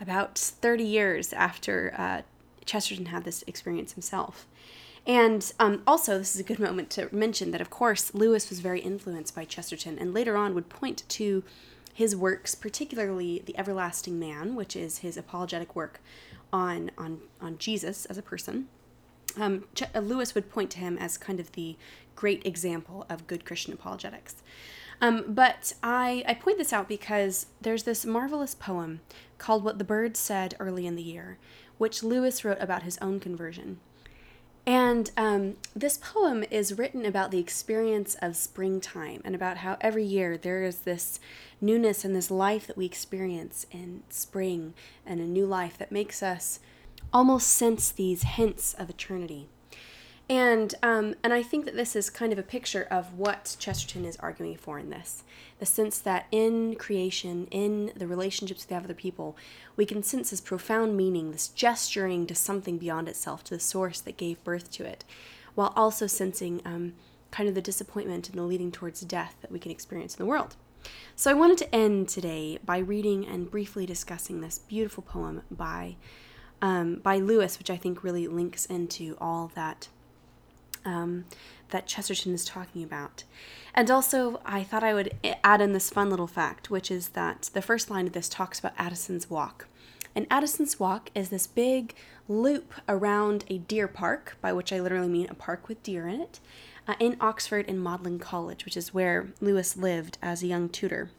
about 0.00 0.38
30 0.38 0.84
years 0.84 1.32
after 1.32 1.94
uh, 1.96 2.22
Chesterton 2.64 3.06
had 3.06 3.24
this 3.24 3.44
experience 3.46 3.92
himself. 3.92 4.46
And 5.06 5.52
um, 5.58 5.82
also, 5.86 6.18
this 6.18 6.34
is 6.34 6.40
a 6.40 6.44
good 6.44 6.60
moment 6.60 6.88
to 6.90 7.08
mention 7.14 7.50
that, 7.50 7.60
of 7.60 7.70
course, 7.70 8.14
Lewis 8.14 8.48
was 8.48 8.60
very 8.60 8.80
influenced 8.80 9.34
by 9.34 9.44
Chesterton 9.44 9.98
and 9.98 10.14
later 10.14 10.36
on 10.36 10.54
would 10.54 10.68
point 10.68 11.02
to 11.08 11.42
his 11.92 12.16
works, 12.16 12.54
particularly 12.54 13.42
The 13.44 13.56
Everlasting 13.58 14.18
Man, 14.18 14.54
which 14.54 14.74
is 14.74 14.98
his 14.98 15.16
apologetic 15.16 15.76
work 15.76 16.00
on, 16.52 16.90
on, 16.96 17.20
on 17.40 17.58
Jesus 17.58 18.06
as 18.06 18.18
a 18.18 18.22
person, 18.22 18.68
um, 19.38 19.64
Ch- 19.74 19.84
uh, 19.94 20.00
Lewis 20.00 20.34
would 20.34 20.50
point 20.50 20.70
to 20.72 20.78
him 20.78 20.98
as 20.98 21.16
kind 21.18 21.40
of 21.40 21.52
the 21.52 21.76
great 22.16 22.44
example 22.46 23.06
of 23.08 23.26
good 23.26 23.44
Christian 23.44 23.72
apologetics. 23.72 24.36
Um, 25.00 25.24
but 25.28 25.74
I, 25.82 26.24
I 26.28 26.34
point 26.34 26.58
this 26.58 26.72
out 26.72 26.88
because 26.88 27.46
there's 27.60 27.82
this 27.82 28.06
marvelous 28.06 28.54
poem 28.54 29.00
called 29.38 29.64
What 29.64 29.78
the 29.78 29.84
Birds 29.84 30.20
Said 30.20 30.54
Early 30.60 30.86
in 30.86 30.96
the 30.96 31.02
Year, 31.02 31.38
which 31.78 32.02
Lewis 32.02 32.44
wrote 32.44 32.60
about 32.60 32.84
his 32.84 32.98
own 32.98 33.18
conversion. 33.18 33.80
And 34.64 35.10
um, 35.16 35.56
this 35.74 35.98
poem 35.98 36.44
is 36.50 36.78
written 36.78 37.04
about 37.04 37.32
the 37.32 37.40
experience 37.40 38.14
of 38.22 38.36
springtime 38.36 39.20
and 39.24 39.34
about 39.34 39.58
how 39.58 39.76
every 39.80 40.04
year 40.04 40.36
there 40.36 40.62
is 40.62 40.80
this 40.80 41.18
newness 41.60 42.04
and 42.04 42.14
this 42.14 42.30
life 42.30 42.68
that 42.68 42.76
we 42.76 42.86
experience 42.86 43.66
in 43.72 44.02
spring 44.08 44.74
and 45.04 45.20
a 45.20 45.24
new 45.24 45.46
life 45.46 45.76
that 45.78 45.90
makes 45.90 46.22
us 46.22 46.60
almost 47.12 47.48
sense 47.48 47.90
these 47.90 48.22
hints 48.22 48.74
of 48.74 48.88
eternity. 48.88 49.48
And 50.28 50.74
um, 50.82 51.14
and 51.22 51.32
I 51.32 51.42
think 51.42 51.64
that 51.64 51.76
this 51.76 51.94
is 51.94 52.08
kind 52.08 52.32
of 52.32 52.38
a 52.38 52.44
picture 52.44 52.86
of 52.90 53.18
what 53.18 53.56
Chesterton 53.58 54.04
is 54.04 54.16
arguing 54.18 54.56
for 54.56 54.78
in 54.78 54.88
this, 54.88 55.24
the 55.58 55.66
sense 55.66 55.98
that 55.98 56.26
in 56.30 56.76
creation, 56.76 57.48
in 57.50 57.92
the 57.96 58.06
relationships 58.06 58.66
we 58.68 58.74
have 58.74 58.84
with 58.84 58.92
other 58.92 59.00
people, 59.00 59.36
we 59.76 59.84
can 59.84 60.02
sense 60.02 60.30
this 60.30 60.40
profound 60.40 60.96
meaning, 60.96 61.32
this 61.32 61.48
gesturing 61.48 62.26
to 62.28 62.34
something 62.34 62.78
beyond 62.78 63.08
itself, 63.08 63.44
to 63.44 63.54
the 63.54 63.60
source 63.60 64.00
that 64.00 64.16
gave 64.16 64.42
birth 64.44 64.70
to 64.72 64.84
it, 64.84 65.04
while 65.54 65.72
also 65.76 66.06
sensing 66.06 66.62
um, 66.64 66.94
kind 67.30 67.48
of 67.48 67.54
the 67.54 67.60
disappointment 67.60 68.28
and 68.28 68.38
the 68.38 68.42
leading 68.42 68.70
towards 68.70 69.00
death 69.00 69.34
that 69.42 69.50
we 69.50 69.58
can 69.58 69.72
experience 69.72 70.14
in 70.14 70.22
the 70.22 70.28
world. 70.28 70.56
So 71.14 71.30
I 71.30 71.34
wanted 71.34 71.58
to 71.58 71.74
end 71.74 72.08
today 72.08 72.58
by 72.64 72.78
reading 72.78 73.26
and 73.26 73.50
briefly 73.50 73.86
discussing 73.86 74.40
this 74.40 74.58
beautiful 74.58 75.02
poem 75.02 75.42
by 75.50 75.96
um, 76.60 77.00
by 77.02 77.18
Lewis, 77.18 77.58
which 77.58 77.70
I 77.70 77.76
think 77.76 78.04
really 78.04 78.28
links 78.28 78.66
into 78.66 79.16
all 79.20 79.50
that 79.56 79.88
um, 80.84 81.24
that 81.70 81.86
Chesterton 81.86 82.34
is 82.34 82.44
talking 82.44 82.82
about. 82.82 83.24
And 83.74 83.90
also, 83.90 84.40
I 84.44 84.62
thought 84.62 84.84
I 84.84 84.94
would 84.94 85.14
add 85.42 85.60
in 85.60 85.72
this 85.72 85.90
fun 85.90 86.10
little 86.10 86.26
fact, 86.26 86.70
which 86.70 86.90
is 86.90 87.10
that 87.10 87.50
the 87.54 87.62
first 87.62 87.90
line 87.90 88.06
of 88.06 88.12
this 88.12 88.28
talks 88.28 88.58
about 88.58 88.74
Addison's 88.78 89.30
Walk. 89.30 89.66
And 90.14 90.26
Addison's 90.30 90.78
Walk 90.78 91.10
is 91.14 91.30
this 91.30 91.46
big 91.46 91.94
loop 92.28 92.74
around 92.88 93.44
a 93.48 93.58
deer 93.58 93.88
park, 93.88 94.36
by 94.40 94.52
which 94.52 94.72
I 94.72 94.80
literally 94.80 95.08
mean 95.08 95.26
a 95.30 95.34
park 95.34 95.68
with 95.68 95.82
deer 95.82 96.06
in 96.06 96.20
it, 96.20 96.38
uh, 96.86 96.94
in 97.00 97.16
Oxford 97.20 97.66
in 97.66 97.82
Magdalen 97.82 98.18
College, 98.18 98.64
which 98.64 98.76
is 98.76 98.92
where 98.92 99.28
Lewis 99.40 99.76
lived 99.76 100.18
as 100.20 100.42
a 100.42 100.46
young 100.46 100.68
tutor. 100.68 101.10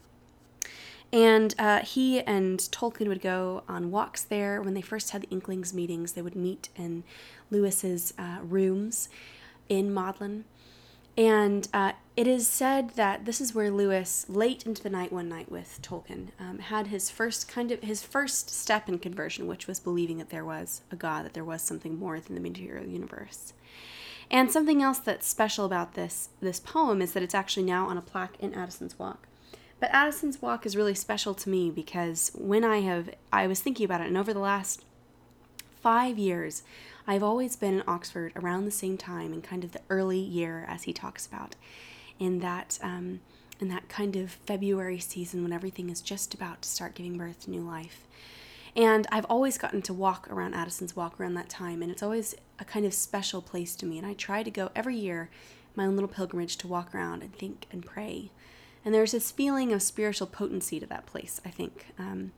And 1.12 1.54
uh, 1.58 1.80
he 1.80 2.20
and 2.22 2.58
Tolkien 2.58 3.08
would 3.08 3.20
go 3.20 3.62
on 3.68 3.90
walks 3.90 4.22
there. 4.22 4.60
When 4.60 4.74
they 4.74 4.80
first 4.80 5.10
had 5.10 5.22
the 5.22 5.30
Inklings 5.30 5.72
meetings, 5.72 6.12
they 6.12 6.22
would 6.22 6.34
meet 6.34 6.70
in 6.76 7.04
Lewis's 7.50 8.14
uh, 8.18 8.38
rooms 8.42 9.08
in 9.68 9.92
Magdalen. 9.92 10.44
And 11.16 11.68
uh, 11.72 11.92
it 12.16 12.26
is 12.26 12.46
said 12.46 12.90
that 12.90 13.24
this 13.24 13.40
is 13.40 13.54
where 13.54 13.70
Lewis, 13.70 14.26
late 14.28 14.66
into 14.66 14.82
the 14.82 14.90
night 14.90 15.12
one 15.12 15.28
night 15.28 15.50
with 15.50 15.80
Tolkien, 15.80 16.28
um, 16.40 16.58
had 16.58 16.88
his 16.88 17.08
first 17.08 17.48
kind 17.48 17.70
of 17.70 17.82
his 17.82 18.02
first 18.02 18.50
step 18.50 18.88
in 18.88 18.98
conversion, 18.98 19.46
which 19.46 19.66
was 19.66 19.78
believing 19.78 20.18
that 20.18 20.30
there 20.30 20.44
was 20.44 20.82
a 20.90 20.96
God, 20.96 21.24
that 21.24 21.34
there 21.34 21.44
was 21.44 21.62
something 21.62 21.98
more 21.98 22.18
than 22.18 22.34
the 22.34 22.40
material 22.40 22.86
universe. 22.86 23.52
And 24.30 24.50
something 24.50 24.82
else 24.82 24.98
that's 24.98 25.26
special 25.26 25.64
about 25.64 25.94
this 25.94 26.30
this 26.40 26.58
poem 26.58 27.00
is 27.00 27.12
that 27.12 27.22
it's 27.22 27.34
actually 27.34 27.66
now 27.66 27.86
on 27.86 27.98
a 27.98 28.02
plaque 28.02 28.36
in 28.40 28.54
Addison's 28.54 28.98
Walk. 28.98 29.28
But 29.78 29.90
Addison's 29.92 30.42
Walk 30.42 30.66
is 30.66 30.76
really 30.76 30.94
special 30.94 31.34
to 31.34 31.48
me 31.48 31.70
because 31.70 32.32
when 32.34 32.64
I 32.64 32.80
have 32.80 33.10
I 33.32 33.46
was 33.46 33.60
thinking 33.60 33.84
about 33.84 34.00
it 34.00 34.08
and 34.08 34.16
over 34.16 34.32
the 34.32 34.40
last 34.40 34.84
5 35.82 36.18
years 36.18 36.62
I've 37.06 37.22
always 37.22 37.56
been 37.56 37.74
in 37.74 37.84
Oxford 37.86 38.32
around 38.34 38.64
the 38.64 38.70
same 38.70 38.96
time 38.96 39.32
in 39.32 39.42
kind 39.42 39.64
of 39.64 39.72
the 39.72 39.82
early 39.90 40.18
year 40.18 40.64
as 40.68 40.84
he 40.84 40.92
talks 40.92 41.26
about 41.26 41.54
in 42.18 42.38
that 42.40 42.78
um, 42.82 43.20
in 43.60 43.68
that 43.68 43.88
kind 43.88 44.16
of 44.16 44.30
February 44.30 44.98
season 44.98 45.42
when 45.42 45.52
everything 45.52 45.90
is 45.90 46.00
just 46.00 46.34
about 46.34 46.62
to 46.62 46.68
start 46.68 46.94
giving 46.94 47.16
birth 47.16 47.40
to 47.40 47.50
new 47.50 47.60
life. 47.60 48.06
And 48.76 49.06
I've 49.12 49.26
always 49.26 49.56
gotten 49.58 49.82
to 49.82 49.94
walk 49.94 50.28
around 50.30 50.54
Addison's 50.54 50.96
Walk 50.96 51.20
around 51.20 51.34
that 51.34 51.48
time, 51.48 51.80
and 51.80 51.92
it's 51.92 52.02
always 52.02 52.34
a 52.58 52.64
kind 52.64 52.84
of 52.84 52.92
special 52.92 53.40
place 53.40 53.76
to 53.76 53.86
me. 53.86 53.98
And 53.98 54.06
I 54.06 54.14
try 54.14 54.42
to 54.42 54.50
go 54.50 54.70
every 54.74 54.96
year, 54.96 55.30
my 55.76 55.86
own 55.86 55.94
little 55.94 56.08
pilgrimage, 56.08 56.56
to 56.58 56.68
walk 56.68 56.92
around 56.92 57.22
and 57.22 57.32
think 57.32 57.66
and 57.70 57.86
pray. 57.86 58.32
And 58.84 58.92
there's 58.92 59.12
this 59.12 59.30
feeling 59.30 59.72
of 59.72 59.80
spiritual 59.80 60.26
potency 60.26 60.80
to 60.80 60.86
that 60.86 61.06
place, 61.06 61.40
I 61.44 61.50
think. 61.50 61.86
Um, 61.98 62.32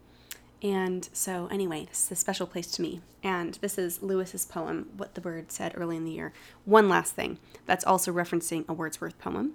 and 0.63 1.09
so, 1.13 1.49
anyway, 1.49 1.87
this 1.87 2.05
is 2.05 2.13
a 2.13 2.17
special 2.17 2.47
place 2.47 2.71
to 2.73 2.83
me. 2.83 3.01
And 3.23 3.55
this 3.55 3.77
is 3.77 4.03
Lewis's 4.03 4.47
poem, 4.47 4.89
What 4.97 5.15
the 5.15 5.21
Bird 5.21 5.53
Said 5.53 5.73
Early 5.77 5.97
in 5.97 6.05
the 6.05 6.13
Year. 6.13 6.33
One 6.65 6.89
last 6.89 7.15
thing 7.15 7.39
that's 7.67 7.85
also 7.85 8.13
referencing 8.13 8.65
a 8.69 8.73
Wordsworth 8.73 9.19
poem. 9.19 9.55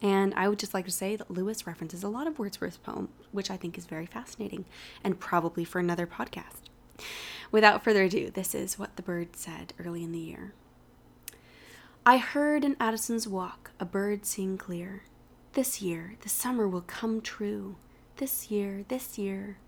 And 0.00 0.32
I 0.34 0.48
would 0.48 0.58
just 0.58 0.74
like 0.74 0.84
to 0.84 0.90
say 0.90 1.16
that 1.16 1.30
Lewis 1.30 1.66
references 1.66 2.02
a 2.02 2.08
lot 2.08 2.26
of 2.26 2.38
Wordsworth's 2.38 2.76
poems, 2.76 3.10
which 3.32 3.50
I 3.50 3.56
think 3.56 3.76
is 3.76 3.86
very 3.86 4.06
fascinating 4.06 4.64
and 5.02 5.18
probably 5.20 5.64
for 5.64 5.78
another 5.78 6.06
podcast. 6.06 6.68
Without 7.50 7.82
further 7.82 8.04
ado, 8.04 8.30
this 8.30 8.54
is 8.54 8.78
what 8.78 8.96
the 8.96 9.02
bird 9.02 9.36
said 9.36 9.72
early 9.78 10.04
in 10.04 10.12
the 10.12 10.18
year. 10.18 10.52
I 12.04 12.18
heard 12.18 12.64
in 12.64 12.76
Addison's 12.80 13.26
walk 13.28 13.72
a 13.80 13.84
bird 13.84 14.24
sing 14.24 14.56
clear. 14.56 15.02
This 15.52 15.82
year 15.82 16.16
the 16.22 16.28
summer 16.28 16.68
will 16.68 16.82
come 16.82 17.20
true. 17.20 17.76
This 18.16 18.50
year, 18.50 18.84
this 18.88 19.18
year. 19.18 19.58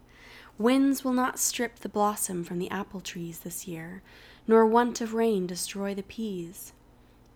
Winds 0.58 1.04
will 1.04 1.12
not 1.12 1.38
strip 1.38 1.78
the 1.78 1.88
blossom 1.88 2.44
from 2.44 2.58
the 2.58 2.70
apple 2.70 3.00
trees 3.00 3.40
this 3.40 3.66
year, 3.66 4.02
nor 4.46 4.66
want 4.66 5.00
of 5.00 5.14
rain 5.14 5.46
destroy 5.46 5.94
the 5.94 6.02
peas. 6.02 6.72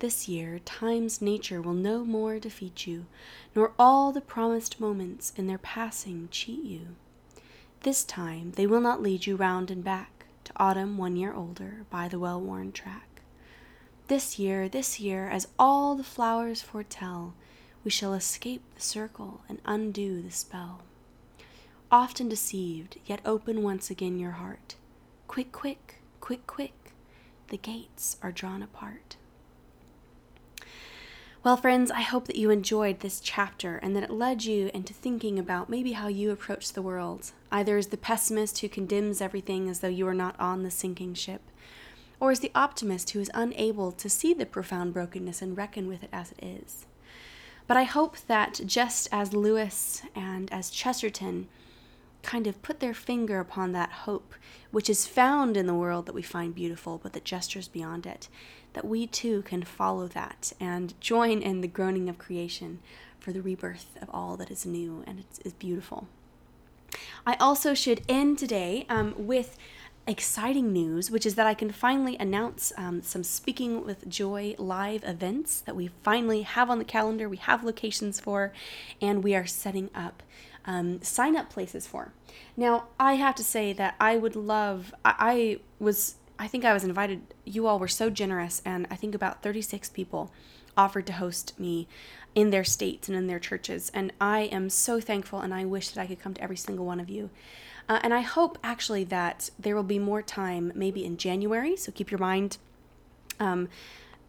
This 0.00 0.28
year, 0.28 0.58
time's 0.58 1.22
nature 1.22 1.62
will 1.62 1.74
no 1.74 2.04
more 2.04 2.38
defeat 2.38 2.86
you, 2.86 3.06
nor 3.54 3.72
all 3.78 4.12
the 4.12 4.20
promised 4.20 4.80
moments 4.80 5.32
in 5.36 5.46
their 5.46 5.58
passing 5.58 6.28
cheat 6.30 6.62
you. 6.64 6.96
This 7.82 8.04
time 8.04 8.52
they 8.52 8.66
will 8.66 8.80
not 8.80 9.02
lead 9.02 9.26
you 9.26 9.36
round 9.36 9.70
and 9.70 9.84
back 9.84 10.26
to 10.44 10.52
autumn 10.56 10.98
one 10.98 11.16
year 11.16 11.32
older 11.32 11.86
by 11.90 12.08
the 12.08 12.18
well 12.18 12.40
worn 12.40 12.72
track. 12.72 13.22
This 14.08 14.38
year, 14.38 14.68
this 14.68 15.00
year, 15.00 15.28
as 15.28 15.48
all 15.58 15.94
the 15.94 16.04
flowers 16.04 16.60
foretell, 16.60 17.34
we 17.84 17.90
shall 17.90 18.12
escape 18.12 18.62
the 18.74 18.82
circle 18.82 19.40
and 19.48 19.60
undo 19.64 20.20
the 20.20 20.30
spell. 20.30 20.82
Often 21.94 22.28
deceived, 22.28 22.98
yet 23.06 23.20
open 23.24 23.62
once 23.62 23.88
again 23.88 24.18
your 24.18 24.32
heart. 24.32 24.74
Quick, 25.28 25.52
quick, 25.52 26.00
quick, 26.20 26.44
quick, 26.44 26.92
the 27.50 27.56
gates 27.56 28.16
are 28.20 28.32
drawn 28.32 28.64
apart. 28.64 29.14
Well, 31.44 31.56
friends, 31.56 31.92
I 31.92 32.00
hope 32.00 32.26
that 32.26 32.34
you 32.34 32.50
enjoyed 32.50 32.98
this 32.98 33.20
chapter 33.20 33.76
and 33.76 33.94
that 33.94 34.02
it 34.02 34.10
led 34.10 34.44
you 34.44 34.72
into 34.74 34.92
thinking 34.92 35.38
about 35.38 35.70
maybe 35.70 35.92
how 35.92 36.08
you 36.08 36.32
approach 36.32 36.72
the 36.72 36.82
world, 36.82 37.30
either 37.52 37.76
as 37.76 37.86
the 37.86 37.96
pessimist 37.96 38.58
who 38.58 38.68
condemns 38.68 39.20
everything 39.20 39.68
as 39.68 39.78
though 39.78 39.86
you 39.86 40.08
are 40.08 40.14
not 40.14 40.34
on 40.40 40.64
the 40.64 40.72
sinking 40.72 41.14
ship, 41.14 41.42
or 42.18 42.32
as 42.32 42.40
the 42.40 42.50
optimist 42.56 43.10
who 43.10 43.20
is 43.20 43.30
unable 43.34 43.92
to 43.92 44.08
see 44.08 44.34
the 44.34 44.46
profound 44.46 44.94
brokenness 44.94 45.40
and 45.40 45.56
reckon 45.56 45.86
with 45.86 46.02
it 46.02 46.10
as 46.12 46.32
it 46.32 46.44
is. 46.44 46.86
But 47.68 47.76
I 47.76 47.84
hope 47.84 48.16
that 48.26 48.62
just 48.66 49.06
as 49.12 49.32
Lewis 49.32 50.02
and 50.16 50.52
as 50.52 50.70
Chesterton 50.70 51.46
kind 52.24 52.46
of 52.46 52.62
put 52.62 52.80
their 52.80 52.94
finger 52.94 53.38
upon 53.38 53.72
that 53.72 53.90
hope, 53.90 54.34
which 54.72 54.90
is 54.90 55.06
found 55.06 55.56
in 55.56 55.66
the 55.66 55.74
world 55.74 56.06
that 56.06 56.14
we 56.14 56.22
find 56.22 56.54
beautiful, 56.54 56.98
but 57.02 57.12
that 57.12 57.24
gestures 57.24 57.68
beyond 57.68 58.06
it, 58.06 58.28
that 58.72 58.84
we 58.84 59.06
too 59.06 59.42
can 59.42 59.62
follow 59.62 60.08
that 60.08 60.52
and 60.58 60.98
join 61.00 61.40
in 61.40 61.60
the 61.60 61.68
groaning 61.68 62.08
of 62.08 62.18
creation 62.18 62.80
for 63.20 63.32
the 63.32 63.42
rebirth 63.42 63.96
of 64.02 64.10
all 64.10 64.36
that 64.36 64.50
is 64.50 64.66
new 64.66 65.04
and 65.06 65.24
is 65.44 65.52
beautiful. 65.52 66.08
I 67.26 67.34
also 67.34 67.74
should 67.74 68.02
end 68.08 68.38
today 68.38 68.86
um, 68.88 69.14
with 69.16 69.56
exciting 70.06 70.72
news, 70.72 71.10
which 71.10 71.24
is 71.24 71.34
that 71.34 71.46
I 71.46 71.54
can 71.54 71.70
finally 71.70 72.16
announce 72.18 72.72
um, 72.76 73.02
some 73.02 73.24
Speaking 73.24 73.84
with 73.84 74.08
Joy 74.08 74.54
live 74.58 75.02
events 75.04 75.60
that 75.60 75.76
we 75.76 75.90
finally 76.02 76.42
have 76.42 76.68
on 76.68 76.78
the 76.78 76.84
calendar, 76.84 77.28
we 77.28 77.38
have 77.38 77.64
locations 77.64 78.20
for, 78.20 78.52
and 79.00 79.24
we 79.24 79.34
are 79.34 79.46
setting 79.46 79.90
up 79.94 80.22
um, 80.66 81.02
sign 81.02 81.36
up 81.36 81.50
places 81.50 81.86
for. 81.86 82.12
Now, 82.56 82.88
I 82.98 83.14
have 83.14 83.34
to 83.36 83.44
say 83.44 83.72
that 83.74 83.94
I 84.00 84.16
would 84.16 84.36
love, 84.36 84.94
I, 85.04 85.14
I 85.18 85.58
was 85.78 86.16
I 86.38 86.48
think 86.48 86.64
I 86.64 86.74
was 86.74 86.84
invited. 86.84 87.22
You 87.44 87.66
all 87.66 87.78
were 87.78 87.88
so 87.88 88.10
generous, 88.10 88.60
and 88.64 88.86
I 88.90 88.96
think 88.96 89.14
about 89.14 89.42
36 89.42 89.88
people 89.90 90.32
offered 90.76 91.06
to 91.06 91.12
host 91.12 91.58
me 91.60 91.86
in 92.34 92.50
their 92.50 92.64
states 92.64 93.08
and 93.08 93.16
in 93.16 93.28
their 93.28 93.38
churches. 93.38 93.90
And 93.94 94.12
I 94.20 94.40
am 94.40 94.68
so 94.68 95.00
thankful, 95.00 95.40
and 95.40 95.54
I 95.54 95.64
wish 95.64 95.90
that 95.90 96.00
I 96.00 96.06
could 96.06 96.20
come 96.20 96.34
to 96.34 96.42
every 96.42 96.56
single 96.56 96.84
one 96.84 96.98
of 96.98 97.08
you. 97.08 97.30
Uh, 97.88 98.00
and 98.02 98.12
I 98.12 98.22
hope 98.22 98.58
actually 98.64 99.04
that 99.04 99.50
there 99.58 99.76
will 99.76 99.82
be 99.84 99.98
more 99.98 100.22
time, 100.22 100.72
maybe 100.74 101.04
in 101.04 101.16
January. 101.16 101.76
So 101.76 101.92
keep 101.92 102.10
your 102.10 102.18
mind 102.18 102.58
um, 103.38 103.68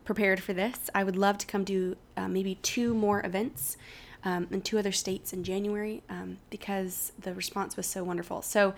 prepared 0.04 0.41
for 0.41 0.54
this. 0.54 0.89
I 0.93 1.04
would 1.04 1.15
love 1.15 1.38
to 1.39 1.48
come 1.48 1.63
do 1.63 1.95
uh, 2.15 2.28
maybe 2.28 2.56
two 2.56 2.93
more 2.93 3.26
events. 3.26 3.78
Um, 4.26 4.48
in 4.50 4.62
two 4.62 4.80
other 4.80 4.92
states 4.92 5.34
in 5.34 5.44
January 5.44 6.02
um, 6.10 6.40
because 6.50 7.12
the 7.20 7.36
response 7.36 7.78
was 7.78 7.86
so 7.86 8.04
wonderful. 8.04 8.42
So, 8.42 8.74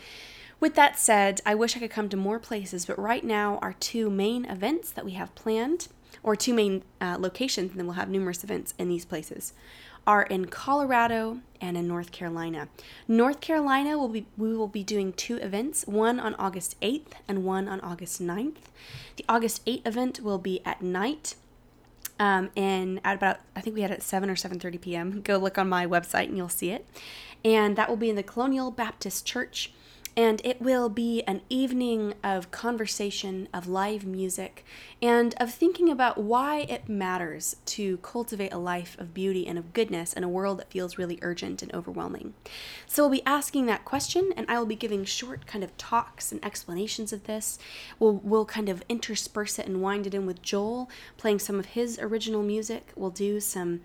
with 0.60 0.76
that 0.76 1.00
said, 1.00 1.40
I 1.46 1.56
wish 1.56 1.78
I 1.78 1.80
could 1.80 1.92
come 1.92 2.10
to 2.10 2.18
more 2.18 2.38
places, 2.38 2.86
but 2.86 3.00
right 3.00 3.24
now, 3.24 3.58
our 3.62 3.74
two 3.74 4.10
main 4.10 4.44
events 4.44 4.92
that 4.92 5.06
we 5.06 5.12
have 5.12 5.34
planned, 5.36 5.88
or 6.24 6.36
two 6.36 6.54
main 6.54 6.84
uh, 7.00 7.16
locations, 7.20 7.72
and 7.72 7.80
then 7.80 7.86
we'll 7.86 7.96
have 7.96 8.10
numerous 8.10 8.44
events 8.44 8.74
in 8.78 8.90
these 8.90 9.06
places, 9.06 9.54
are 10.08 10.24
in 10.24 10.46
Colorado 10.46 11.40
and 11.60 11.78
in 11.78 11.88
North 11.88 12.12
Carolina. 12.12 12.70
North 13.08 13.42
Carolina 13.42 13.98
will 13.98 14.08
be 14.08 14.26
we 14.38 14.56
will 14.56 14.68
be 14.68 14.84
doing 14.84 15.12
two 15.14 15.36
events, 15.38 15.86
one 15.86 16.20
on 16.20 16.34
August 16.36 16.80
8th 16.82 17.12
and 17.28 17.44
one 17.44 17.68
on 17.68 17.82
August 17.82 18.22
9th. 18.22 18.72
The 19.18 19.26
August 19.28 19.66
8th 19.66 19.86
event 19.86 20.20
will 20.22 20.38
be 20.38 20.62
at 20.66 20.82
night. 20.82 21.36
Um, 22.20 22.50
and 22.58 23.00
at 23.04 23.16
about 23.16 23.38
I 23.56 23.62
think 23.62 23.76
we 23.76 23.82
had 23.82 23.92
it 23.92 23.96
at 23.96 24.04
7 24.04 24.30
or 24.30 24.36
7:30 24.36 24.82
p.m. 24.82 25.22
Go 25.22 25.38
look 25.38 25.58
on 25.58 25.70
my 25.70 25.86
website 25.86 26.26
and 26.26 26.38
you'll 26.38 26.50
see 26.50 26.72
it. 26.72 26.88
And 27.46 27.76
that 27.76 27.90
will 27.90 27.98
be 27.98 28.10
in 28.10 28.16
the 28.16 28.24
Colonial 28.24 28.72
Baptist 28.72 29.26
Church 29.26 29.72
And 30.18 30.42
it 30.44 30.60
will 30.60 30.90
be 30.90 31.22
an 31.28 31.42
evening 31.48 32.16
of 32.24 32.50
conversation, 32.50 33.48
of 33.54 33.68
live 33.68 34.04
music, 34.04 34.66
and 35.00 35.36
of 35.40 35.54
thinking 35.54 35.92
about 35.92 36.18
why 36.18 36.62
it 36.62 36.90
matters 36.90 37.58
to 37.68 37.98
cultivate 37.98 38.52
a 38.52 38.58
life 38.58 38.98
of 39.00 39.14
beauty 39.14 39.46
and 39.46 39.60
of 39.60 39.74
goodness 39.74 40.14
in 40.14 40.24
a 40.24 40.30
world 40.30 40.58
that 40.58 40.72
feels 40.72 40.98
really 40.98 41.20
urgent 41.22 41.62
and 41.62 41.72
overwhelming. 41.72 42.34
So 42.88 43.04
we'll 43.04 43.20
be 43.20 43.26
asking 43.28 43.68
that 43.68 43.86
question, 43.86 44.34
and 44.36 44.50
I 44.50 44.58
will 44.58 44.66
be 44.66 44.76
giving 44.76 45.06
short 45.06 45.46
kind 45.46 45.64
of 45.64 45.78
talks 45.78 46.32
and 46.32 46.44
explanations 46.44 47.14
of 47.14 47.26
this. 47.26 47.60
We'll, 48.00 48.16
we'll 48.16 48.46
kind 48.46 48.70
of 48.70 48.84
intersperse 48.90 49.60
it 49.60 49.68
and 49.68 49.84
wind 49.84 50.08
it 50.08 50.16
in 50.16 50.26
with 50.26 50.42
Joel 50.42 50.90
playing 51.18 51.38
some 51.40 51.60
of 51.60 51.68
his 51.68 52.00
original 52.00 52.42
music. 52.42 52.92
We'll 52.96 53.12
do 53.12 53.40
some 53.40 53.82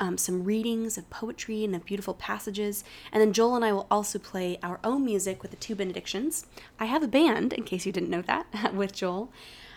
um, 0.00 0.18
some 0.18 0.42
readings 0.42 0.98
of 0.98 1.08
poetry 1.10 1.64
and 1.64 1.76
of 1.76 1.84
beautiful 1.84 2.14
passages. 2.14 2.82
And 3.12 3.20
then 3.20 3.32
Joel 3.32 3.56
and 3.56 3.64
I 3.64 3.72
will 3.72 3.86
also 3.90 4.18
play 4.18 4.58
our 4.62 4.80
own 4.82 5.04
music 5.04 5.42
with 5.42 5.52
the 5.52 5.56
two 5.58 5.76
benedictions. 5.76 6.46
I 6.80 6.86
have 6.86 7.02
a 7.02 7.08
band, 7.08 7.52
in 7.52 7.62
case 7.62 7.86
you 7.86 7.92
didn't 7.92 8.10
know 8.10 8.22
that, 8.22 8.74
with 8.74 8.92
Joel. 8.94 9.30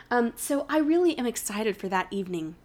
Um, 0.10 0.34
so 0.36 0.66
I 0.70 0.80
really 0.80 1.18
am 1.18 1.26
excited 1.26 1.78
for 1.78 1.90
that 1.90 2.08
evening. 2.10 2.56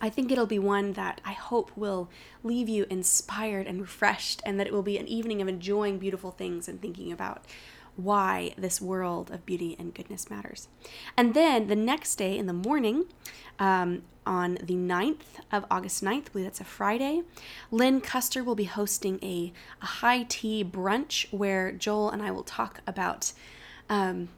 I 0.00 0.10
think 0.10 0.30
it'll 0.30 0.46
be 0.46 0.58
one 0.58 0.94
that 0.94 1.20
I 1.24 1.32
hope 1.32 1.70
will 1.76 2.10
leave 2.42 2.68
you 2.68 2.86
inspired 2.90 3.66
and 3.66 3.80
refreshed, 3.80 4.42
and 4.44 4.58
that 4.60 4.66
it 4.66 4.72
will 4.72 4.82
be 4.82 4.98
an 4.98 5.08
evening 5.08 5.40
of 5.40 5.48
enjoying 5.48 5.98
beautiful 5.98 6.32
things 6.32 6.68
and 6.68 6.80
thinking 6.80 7.12
about 7.12 7.44
why 7.96 8.54
this 8.56 8.80
world 8.80 9.30
of 9.30 9.44
beauty 9.44 9.76
and 9.78 9.94
goodness 9.94 10.30
matters. 10.30 10.68
And 11.16 11.34
then 11.34 11.66
the 11.66 11.76
next 11.76 12.16
day 12.16 12.36
in 12.36 12.46
the 12.46 12.52
morning, 12.52 13.04
um, 13.58 14.02
on 14.26 14.54
the 14.62 14.74
9th 14.74 15.40
of 15.50 15.64
August 15.70 16.02
9th, 16.02 16.26
I 16.26 16.32
believe 16.32 16.46
that's 16.46 16.60
a 16.60 16.64
Friday, 16.64 17.22
Lynn 17.70 18.00
Custer 18.00 18.44
will 18.44 18.54
be 18.54 18.64
hosting 18.64 19.18
a, 19.22 19.52
a 19.80 19.86
high 19.86 20.24
tea 20.28 20.64
brunch 20.64 21.32
where 21.32 21.72
Joel 21.72 22.10
and 22.10 22.22
I 22.22 22.30
will 22.30 22.44
talk 22.44 22.80
about 22.86 23.32
um, 23.88 24.28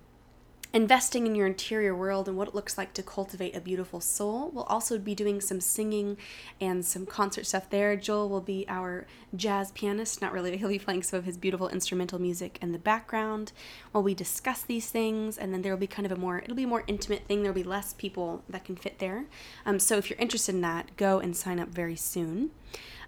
investing 0.75 1.25
in 1.25 1.37
your 1.37 1.47
interior 1.47 1.95
world 1.95 2.27
and 2.29 2.37
what 2.37 2.49
it 2.49 2.55
looks 2.55 2.77
like 2.77 2.93
to 2.93 3.03
cultivate 3.03 3.55
a 3.55 3.61
beautiful 3.61 4.01
soul. 4.01 4.51
We'll 4.53 4.65
also 4.65 4.99
be 4.99 5.15
doing 5.15 5.41
some 5.41 5.61
singing 5.61 6.17
and 6.61 6.85
some 6.85 7.07
concert 7.07 7.47
stuff 7.47 7.71
there. 7.71 7.95
Joel 7.95 8.29
will 8.29 8.41
be 8.41 8.67
our 8.69 9.07
jazz 9.37 9.71
pianist, 9.71 10.21
not 10.21 10.33
really, 10.33 10.57
he'll 10.59 10.69
be 10.69 10.81
playing 10.81 11.05
some 11.05 11.21
of 11.21 11.27
his 11.27 11.37
beautiful 11.37 11.69
instrumental 11.69 12.21
music 12.21 12.59
in 12.61 12.73
the 12.73 12.79
background 12.79 13.53
while 13.93 14.03
we 14.03 14.15
discuss 14.15 14.63
these 14.63 14.91
things. 14.91 15.39
And 15.39 15.55
then 15.55 15.63
there 15.63 15.73
will 15.73 15.79
be 15.79 15.87
kind 15.87 16.07
of 16.07 16.13
a 16.13 16.17
more, 16.17 16.39
it'll 16.41 16.57
be 16.57 16.65
a 16.65 16.69
more 16.69 16.83
intimate 16.89 17.29
thing. 17.29 17.43
There'll 17.43 17.55
be 17.55 17.63
less 17.63 17.93
people 17.93 18.43
that 18.49 18.65
can 18.65 18.75
fit 18.75 18.99
there. 18.99 19.27
Um, 19.65 19.79
so 19.79 19.97
if 19.97 20.11
you're 20.11 20.19
interested 20.19 20.57
in 20.57 20.61
that, 20.63 20.97
go 20.97 21.21
and 21.21 21.37
sign 21.37 21.61
up 21.61 21.69
very 21.69 21.97
soon. 21.97 22.51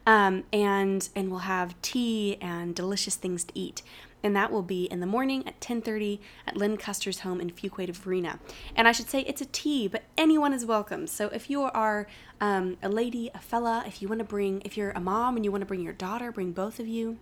Um, 0.07 0.44
and 0.52 1.09
and 1.16 1.31
we'll 1.31 1.40
have 1.40 1.74
tea 1.83 2.38
and 2.40 2.76
delicious 2.76 3.16
things 3.16 3.42
to 3.42 3.59
eat 3.59 3.83
and 4.26 4.34
that 4.34 4.50
will 4.50 4.62
be 4.62 4.86
in 4.86 4.98
the 4.98 5.06
morning 5.06 5.46
at 5.46 5.60
10:30 5.60 6.18
at 6.48 6.56
Lynn 6.56 6.76
Custer's 6.76 7.20
home 7.20 7.40
in 7.40 7.48
Fuquay 7.48 7.88
Varina. 7.94 8.40
And 8.74 8.88
I 8.88 8.92
should 8.92 9.08
say 9.08 9.20
it's 9.20 9.40
a 9.40 9.46
tea, 9.46 9.86
but 9.86 10.02
anyone 10.18 10.52
is 10.52 10.66
welcome. 10.66 11.06
So 11.06 11.28
if 11.28 11.48
you 11.48 11.62
are 11.62 12.08
um, 12.40 12.76
a 12.82 12.88
lady, 12.88 13.30
a 13.32 13.38
fella, 13.38 13.84
if 13.86 14.02
you 14.02 14.08
want 14.08 14.18
to 14.18 14.24
bring, 14.24 14.62
if 14.64 14.76
you're 14.76 14.90
a 14.90 15.00
mom 15.00 15.36
and 15.36 15.44
you 15.44 15.52
want 15.52 15.62
to 15.62 15.66
bring 15.66 15.80
your 15.80 15.92
daughter, 15.92 16.32
bring 16.32 16.50
both 16.50 16.80
of 16.80 16.88
you. 16.88 17.18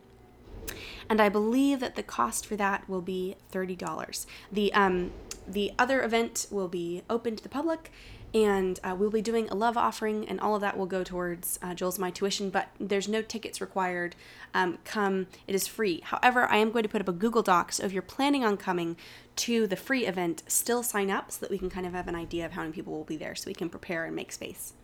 And 1.10 1.20
I 1.20 1.28
believe 1.28 1.80
that 1.80 1.94
the 1.94 2.02
cost 2.02 2.46
for 2.46 2.56
that 2.56 2.88
will 2.88 3.02
be 3.02 3.36
thirty 3.50 3.76
dollars. 3.76 4.26
The 4.50 4.72
um, 4.72 5.12
the 5.46 5.72
other 5.78 6.02
event 6.02 6.46
will 6.50 6.68
be 6.68 7.02
open 7.10 7.36
to 7.36 7.42
the 7.42 7.50
public 7.50 7.92
and 8.34 8.80
uh, 8.82 8.94
we'll 8.98 9.10
be 9.10 9.22
doing 9.22 9.48
a 9.48 9.54
love 9.54 9.76
offering 9.76 10.28
and 10.28 10.40
all 10.40 10.54
of 10.54 10.60
that 10.60 10.76
will 10.76 10.86
go 10.86 11.02
towards 11.02 11.58
uh, 11.62 11.72
joel's 11.72 11.98
my 11.98 12.10
tuition 12.10 12.50
but 12.50 12.68
there's 12.78 13.08
no 13.08 13.22
tickets 13.22 13.60
required 13.60 14.14
um, 14.52 14.78
come 14.84 15.26
it 15.46 15.54
is 15.54 15.66
free. 15.66 16.00
However 16.04 16.44
i 16.50 16.56
am 16.56 16.70
going 16.70 16.82
to 16.82 16.88
put 16.88 17.00
up 17.00 17.08
a 17.08 17.12
google 17.12 17.42
doc 17.42 17.72
so 17.72 17.84
if 17.84 17.92
you're 17.92 18.02
planning 18.02 18.44
on 18.44 18.56
coming 18.56 18.96
to 19.36 19.66
the 19.66 19.76
free 19.76 20.06
event. 20.06 20.42
Still 20.46 20.82
sign 20.82 21.10
up 21.10 21.30
so 21.32 21.40
that 21.40 21.50
we 21.50 21.58
can 21.58 21.70
kind 21.70 21.86
of 21.86 21.92
have 21.92 22.08
an 22.08 22.14
idea 22.14 22.46
of 22.46 22.52
how 22.52 22.62
many 22.62 22.72
people 22.72 22.92
will 22.92 23.04
be 23.04 23.16
there 23.16 23.34
so 23.34 23.48
we 23.48 23.54
can 23.54 23.68
prepare 23.68 24.04
and 24.04 24.14
make 24.14 24.32
space. 24.32 24.74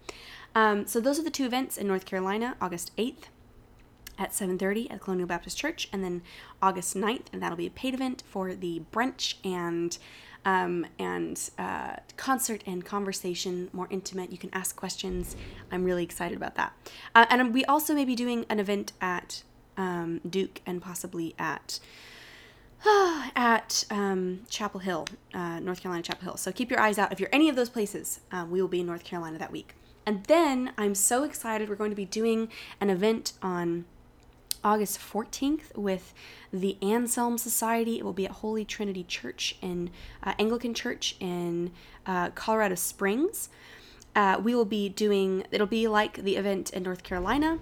Um, 0.54 0.86
so 0.86 1.00
those 1.00 1.18
are 1.18 1.22
the 1.22 1.30
two 1.30 1.46
events 1.46 1.76
in 1.76 1.86
north 1.86 2.04
carolina 2.04 2.56
august 2.60 2.90
8th 2.96 3.28
at 4.18 4.32
7.30 4.32 4.90
at 4.90 5.00
colonial 5.00 5.28
baptist 5.28 5.56
church 5.56 5.88
and 5.92 6.02
then 6.02 6.22
august 6.60 6.96
9th 6.96 7.26
and 7.32 7.40
that'll 7.40 7.56
be 7.56 7.68
a 7.68 7.70
paid 7.70 7.94
event 7.94 8.24
for 8.26 8.52
the 8.52 8.82
brunch 8.92 9.34
and 9.44 9.98
um, 10.44 10.86
and 10.98 11.50
uh, 11.58 11.96
concert 12.16 12.62
and 12.66 12.84
conversation, 12.84 13.68
more 13.72 13.86
intimate. 13.90 14.32
You 14.32 14.38
can 14.38 14.50
ask 14.52 14.76
questions. 14.76 15.36
I'm 15.70 15.84
really 15.84 16.04
excited 16.04 16.36
about 16.36 16.54
that. 16.56 16.72
Uh, 17.14 17.26
and 17.30 17.52
we 17.52 17.64
also 17.64 17.94
may 17.94 18.04
be 18.04 18.14
doing 18.14 18.46
an 18.48 18.58
event 18.58 18.92
at 19.00 19.42
um, 19.76 20.20
Duke 20.28 20.60
and 20.66 20.80
possibly 20.80 21.34
at 21.38 21.80
at 23.36 23.84
um, 23.90 24.40
Chapel 24.48 24.80
Hill, 24.80 25.06
uh, 25.34 25.60
North 25.60 25.82
Carolina 25.82 26.02
Chapel 26.02 26.24
Hill. 26.24 26.36
So 26.36 26.50
keep 26.50 26.70
your 26.70 26.80
eyes 26.80 26.98
out. 26.98 27.12
If 27.12 27.20
you're 27.20 27.30
any 27.32 27.48
of 27.48 27.56
those 27.56 27.68
places, 27.68 28.20
uh, 28.32 28.46
we 28.48 28.60
will 28.60 28.68
be 28.68 28.80
in 28.80 28.86
North 28.86 29.04
Carolina 29.04 29.38
that 29.38 29.52
week. 29.52 29.74
And 30.06 30.24
then 30.24 30.72
I'm 30.78 30.94
so 30.94 31.24
excited. 31.24 31.68
We're 31.68 31.76
going 31.76 31.90
to 31.90 31.96
be 31.96 32.06
doing 32.06 32.48
an 32.80 32.88
event 32.88 33.34
on 33.42 33.84
August 34.62 34.98
14th 34.98 35.76
with 35.76 36.12
the 36.52 36.76
Anselm 36.82 37.38
Society. 37.38 37.98
It 37.98 38.04
will 38.04 38.12
be 38.12 38.26
at 38.26 38.32
Holy 38.32 38.64
Trinity 38.64 39.04
Church 39.04 39.56
in 39.62 39.90
uh, 40.22 40.34
Anglican 40.38 40.74
Church 40.74 41.16
in 41.20 41.72
uh, 42.06 42.30
Colorado 42.30 42.74
Springs. 42.74 43.48
Uh, 44.14 44.40
we 44.42 44.54
will 44.54 44.64
be 44.64 44.88
doing, 44.88 45.44
it'll 45.50 45.66
be 45.66 45.86
like 45.86 46.14
the 46.24 46.36
event 46.36 46.70
in 46.72 46.82
North 46.82 47.02
Carolina, 47.02 47.58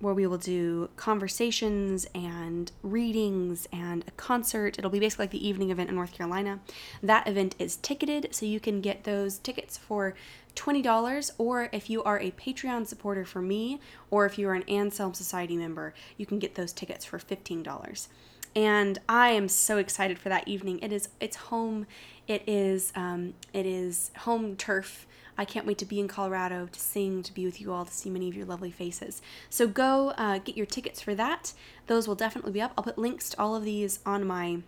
where 0.00 0.14
we 0.14 0.26
will 0.26 0.38
do 0.38 0.88
conversations 0.96 2.06
and 2.14 2.72
readings 2.82 3.68
and 3.72 4.04
a 4.08 4.10
concert. 4.12 4.78
It'll 4.78 4.90
be 4.90 4.98
basically 4.98 5.24
like 5.24 5.30
the 5.30 5.46
evening 5.46 5.70
event 5.70 5.90
in 5.90 5.96
North 5.96 6.12
Carolina. 6.12 6.60
That 7.02 7.28
event 7.28 7.54
is 7.58 7.76
ticketed, 7.76 8.28
so 8.32 8.46
you 8.46 8.60
can 8.60 8.80
get 8.80 9.04
those 9.04 9.38
tickets 9.38 9.76
for 9.76 10.14
$20, 10.56 11.30
or 11.38 11.68
if 11.72 11.88
you 11.88 12.02
are 12.02 12.18
a 12.18 12.32
Patreon 12.32 12.86
supporter 12.86 13.24
for 13.24 13.40
me, 13.40 13.78
or 14.10 14.26
if 14.26 14.38
you 14.38 14.48
are 14.48 14.54
an 14.54 14.64
Anselm 14.64 15.14
Society 15.14 15.56
member, 15.56 15.94
you 16.16 16.26
can 16.26 16.38
get 16.38 16.54
those 16.54 16.72
tickets 16.72 17.04
for 17.04 17.18
$15. 17.18 18.08
And 18.56 18.98
I 19.08 19.30
am 19.30 19.48
so 19.48 19.78
excited 19.78 20.18
for 20.18 20.28
that 20.28 20.48
evening. 20.48 20.80
It 20.80 20.92
is 20.92 21.08
it's 21.20 21.36
home. 21.36 21.86
It 22.26 22.42
is 22.48 22.92
um, 22.96 23.34
it 23.52 23.64
is 23.64 24.10
home 24.18 24.56
turf. 24.56 25.06
I 25.40 25.46
can't 25.46 25.64
wait 25.64 25.78
to 25.78 25.86
be 25.86 25.98
in 25.98 26.06
Colorado 26.06 26.68
to 26.70 26.78
sing, 26.78 27.22
to 27.22 27.32
be 27.32 27.46
with 27.46 27.62
you 27.62 27.72
all, 27.72 27.86
to 27.86 27.92
see 27.92 28.10
many 28.10 28.28
of 28.28 28.36
your 28.36 28.44
lovely 28.44 28.70
faces. 28.70 29.22
So 29.48 29.66
go 29.66 30.10
uh, 30.18 30.36
get 30.36 30.54
your 30.54 30.66
tickets 30.66 31.00
for 31.00 31.14
that. 31.14 31.54
Those 31.86 32.06
will 32.06 32.14
definitely 32.14 32.52
be 32.52 32.60
up. 32.60 32.74
I'll 32.76 32.84
put 32.84 32.98
links 32.98 33.30
to 33.30 33.40
all 33.40 33.56
of 33.56 33.64
these 33.64 34.00
on 34.04 34.26
my 34.26 34.58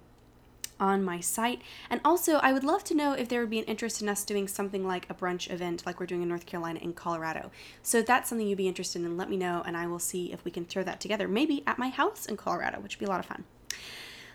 on 0.81 1.05
my 1.05 1.21
site. 1.21 1.61
And 1.91 2.01
also, 2.07 2.37
I 2.37 2.55
would 2.55 2.65
love 2.65 2.85
to 2.85 2.95
know 2.95 3.13
if 3.13 3.29
there 3.29 3.41
would 3.41 3.51
be 3.51 3.59
an 3.59 3.67
interest 3.67 4.01
in 4.01 4.09
us 4.09 4.25
doing 4.25 4.49
something 4.49 4.87
like 4.87 5.09
a 5.11 5.15
brunch 5.15 5.51
event 5.51 5.85
like 5.85 6.01
we're 6.01 6.07
doing 6.07 6.23
in 6.23 6.29
North 6.29 6.47
Carolina 6.47 6.81
and 6.83 6.97
Colorado. 6.97 7.51
So 7.83 7.99
if 7.99 8.07
that's 8.07 8.31
something 8.31 8.49
you'd 8.49 8.57
be 8.57 8.67
interested 8.67 9.03
in, 9.03 9.17
let 9.19 9.29
me 9.29 9.37
know 9.37 9.63
and 9.67 9.77
I 9.77 9.87
will 9.87 9.99
see 9.99 10.33
if 10.33 10.43
we 10.43 10.51
can 10.51 10.65
throw 10.65 10.83
that 10.85 11.01
together, 11.01 11.29
maybe 11.29 11.63
at 11.67 11.79
my 11.79 11.91
house 11.91 12.25
in 12.25 12.39
Colorado, 12.39 12.81
which 12.81 12.97
would 12.97 13.05
be 13.05 13.07
a 13.07 13.11
lot 13.11 13.21
of 13.21 13.27
fun. 13.27 13.45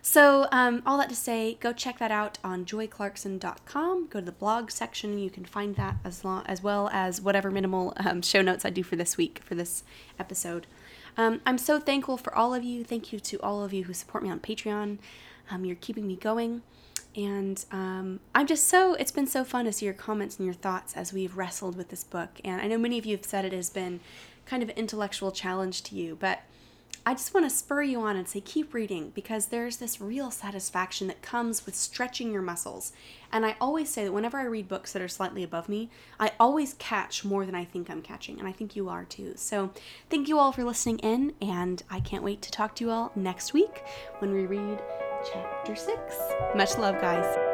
So, 0.09 0.47
um, 0.53 0.83
all 0.85 0.97
that 0.99 1.09
to 1.09 1.15
say, 1.15 1.57
go 1.59 1.73
check 1.73 1.99
that 1.99 2.11
out 2.11 2.37
on 2.41 2.63
joyclarkson.com. 2.63 4.07
Go 4.07 4.19
to 4.21 4.25
the 4.25 4.31
blog 4.31 4.71
section, 4.71 5.19
you 5.19 5.29
can 5.29 5.43
find 5.43 5.75
that 5.75 5.97
as 6.05 6.23
long 6.23 6.45
as 6.45 6.63
well 6.63 6.89
as 6.93 7.19
whatever 7.19 7.51
minimal 7.51 7.91
um, 7.97 8.21
show 8.21 8.41
notes 8.41 8.63
I 8.63 8.69
do 8.69 8.83
for 8.83 8.95
this 8.95 9.17
week 9.17 9.41
for 9.43 9.53
this 9.53 9.83
episode. 10.17 10.65
Um, 11.17 11.41
I'm 11.45 11.57
so 11.57 11.77
thankful 11.77 12.15
for 12.15 12.33
all 12.33 12.53
of 12.53 12.63
you. 12.63 12.85
Thank 12.85 13.11
you 13.11 13.19
to 13.19 13.37
all 13.41 13.65
of 13.65 13.73
you 13.73 13.83
who 13.83 13.93
support 13.93 14.23
me 14.23 14.29
on 14.29 14.39
Patreon. 14.39 14.99
Um, 15.51 15.65
you're 15.65 15.75
keeping 15.75 16.07
me 16.07 16.15
going. 16.15 16.61
And 17.13 17.65
um, 17.73 18.21
I'm 18.33 18.47
just 18.47 18.65
so, 18.69 18.93
it's 18.93 19.11
been 19.11 19.27
so 19.27 19.43
fun 19.43 19.65
to 19.65 19.73
see 19.73 19.87
your 19.87 19.93
comments 19.93 20.37
and 20.37 20.45
your 20.45 20.55
thoughts 20.55 20.95
as 20.95 21.11
we've 21.11 21.35
wrestled 21.35 21.75
with 21.75 21.89
this 21.89 22.05
book. 22.05 22.39
And 22.45 22.61
I 22.61 22.67
know 22.67 22.77
many 22.77 22.97
of 22.97 23.05
you 23.05 23.17
have 23.17 23.25
said 23.25 23.43
it 23.43 23.51
has 23.51 23.69
been 23.69 23.99
kind 24.45 24.63
of 24.63 24.69
an 24.69 24.77
intellectual 24.77 25.33
challenge 25.33 25.83
to 25.83 25.95
you, 25.95 26.15
but 26.17 26.43
I 27.07 27.13
just 27.13 27.33
want 27.33 27.45
to 27.45 27.55
spur 27.55 27.83
you 27.83 28.01
on 28.01 28.17
and 28.17 28.27
say 28.27 28.41
keep 28.41 28.73
reading 28.73 29.13
because 29.15 29.45
there's 29.45 29.77
this 29.77 30.01
real 30.01 30.29
satisfaction 30.29 31.07
that 31.07 31.21
comes 31.21 31.65
with 31.65 31.73
stretching 31.73 32.33
your 32.33 32.41
muscles. 32.41 32.91
And 33.31 33.45
I 33.45 33.55
always 33.61 33.89
say 33.89 34.03
that 34.03 34.11
whenever 34.11 34.37
I 34.37 34.43
read 34.43 34.67
books 34.67 34.91
that 34.91 35.01
are 35.01 35.07
slightly 35.07 35.41
above 35.41 35.69
me, 35.69 35.89
I 36.19 36.33
always 36.37 36.73
catch 36.73 37.23
more 37.23 37.45
than 37.45 37.55
I 37.55 37.63
think 37.63 37.89
I'm 37.89 38.01
catching. 38.01 38.39
And 38.39 38.45
I 38.45 38.51
think 38.51 38.75
you 38.75 38.89
are 38.89 39.05
too. 39.05 39.35
So 39.37 39.71
thank 40.09 40.27
you 40.27 40.37
all 40.37 40.51
for 40.51 40.65
listening 40.65 40.99
in. 40.99 41.31
And 41.41 41.81
I 41.89 42.01
can't 42.01 42.23
wait 42.23 42.41
to 42.41 42.51
talk 42.51 42.75
to 42.75 42.83
you 42.83 42.91
all 42.91 43.13
next 43.15 43.53
week 43.53 43.83
when 44.19 44.33
we 44.33 44.45
read 44.45 44.81
chapter 45.31 45.77
6. 45.77 45.97
Much 46.55 46.77
love, 46.77 46.99
guys. 46.99 47.46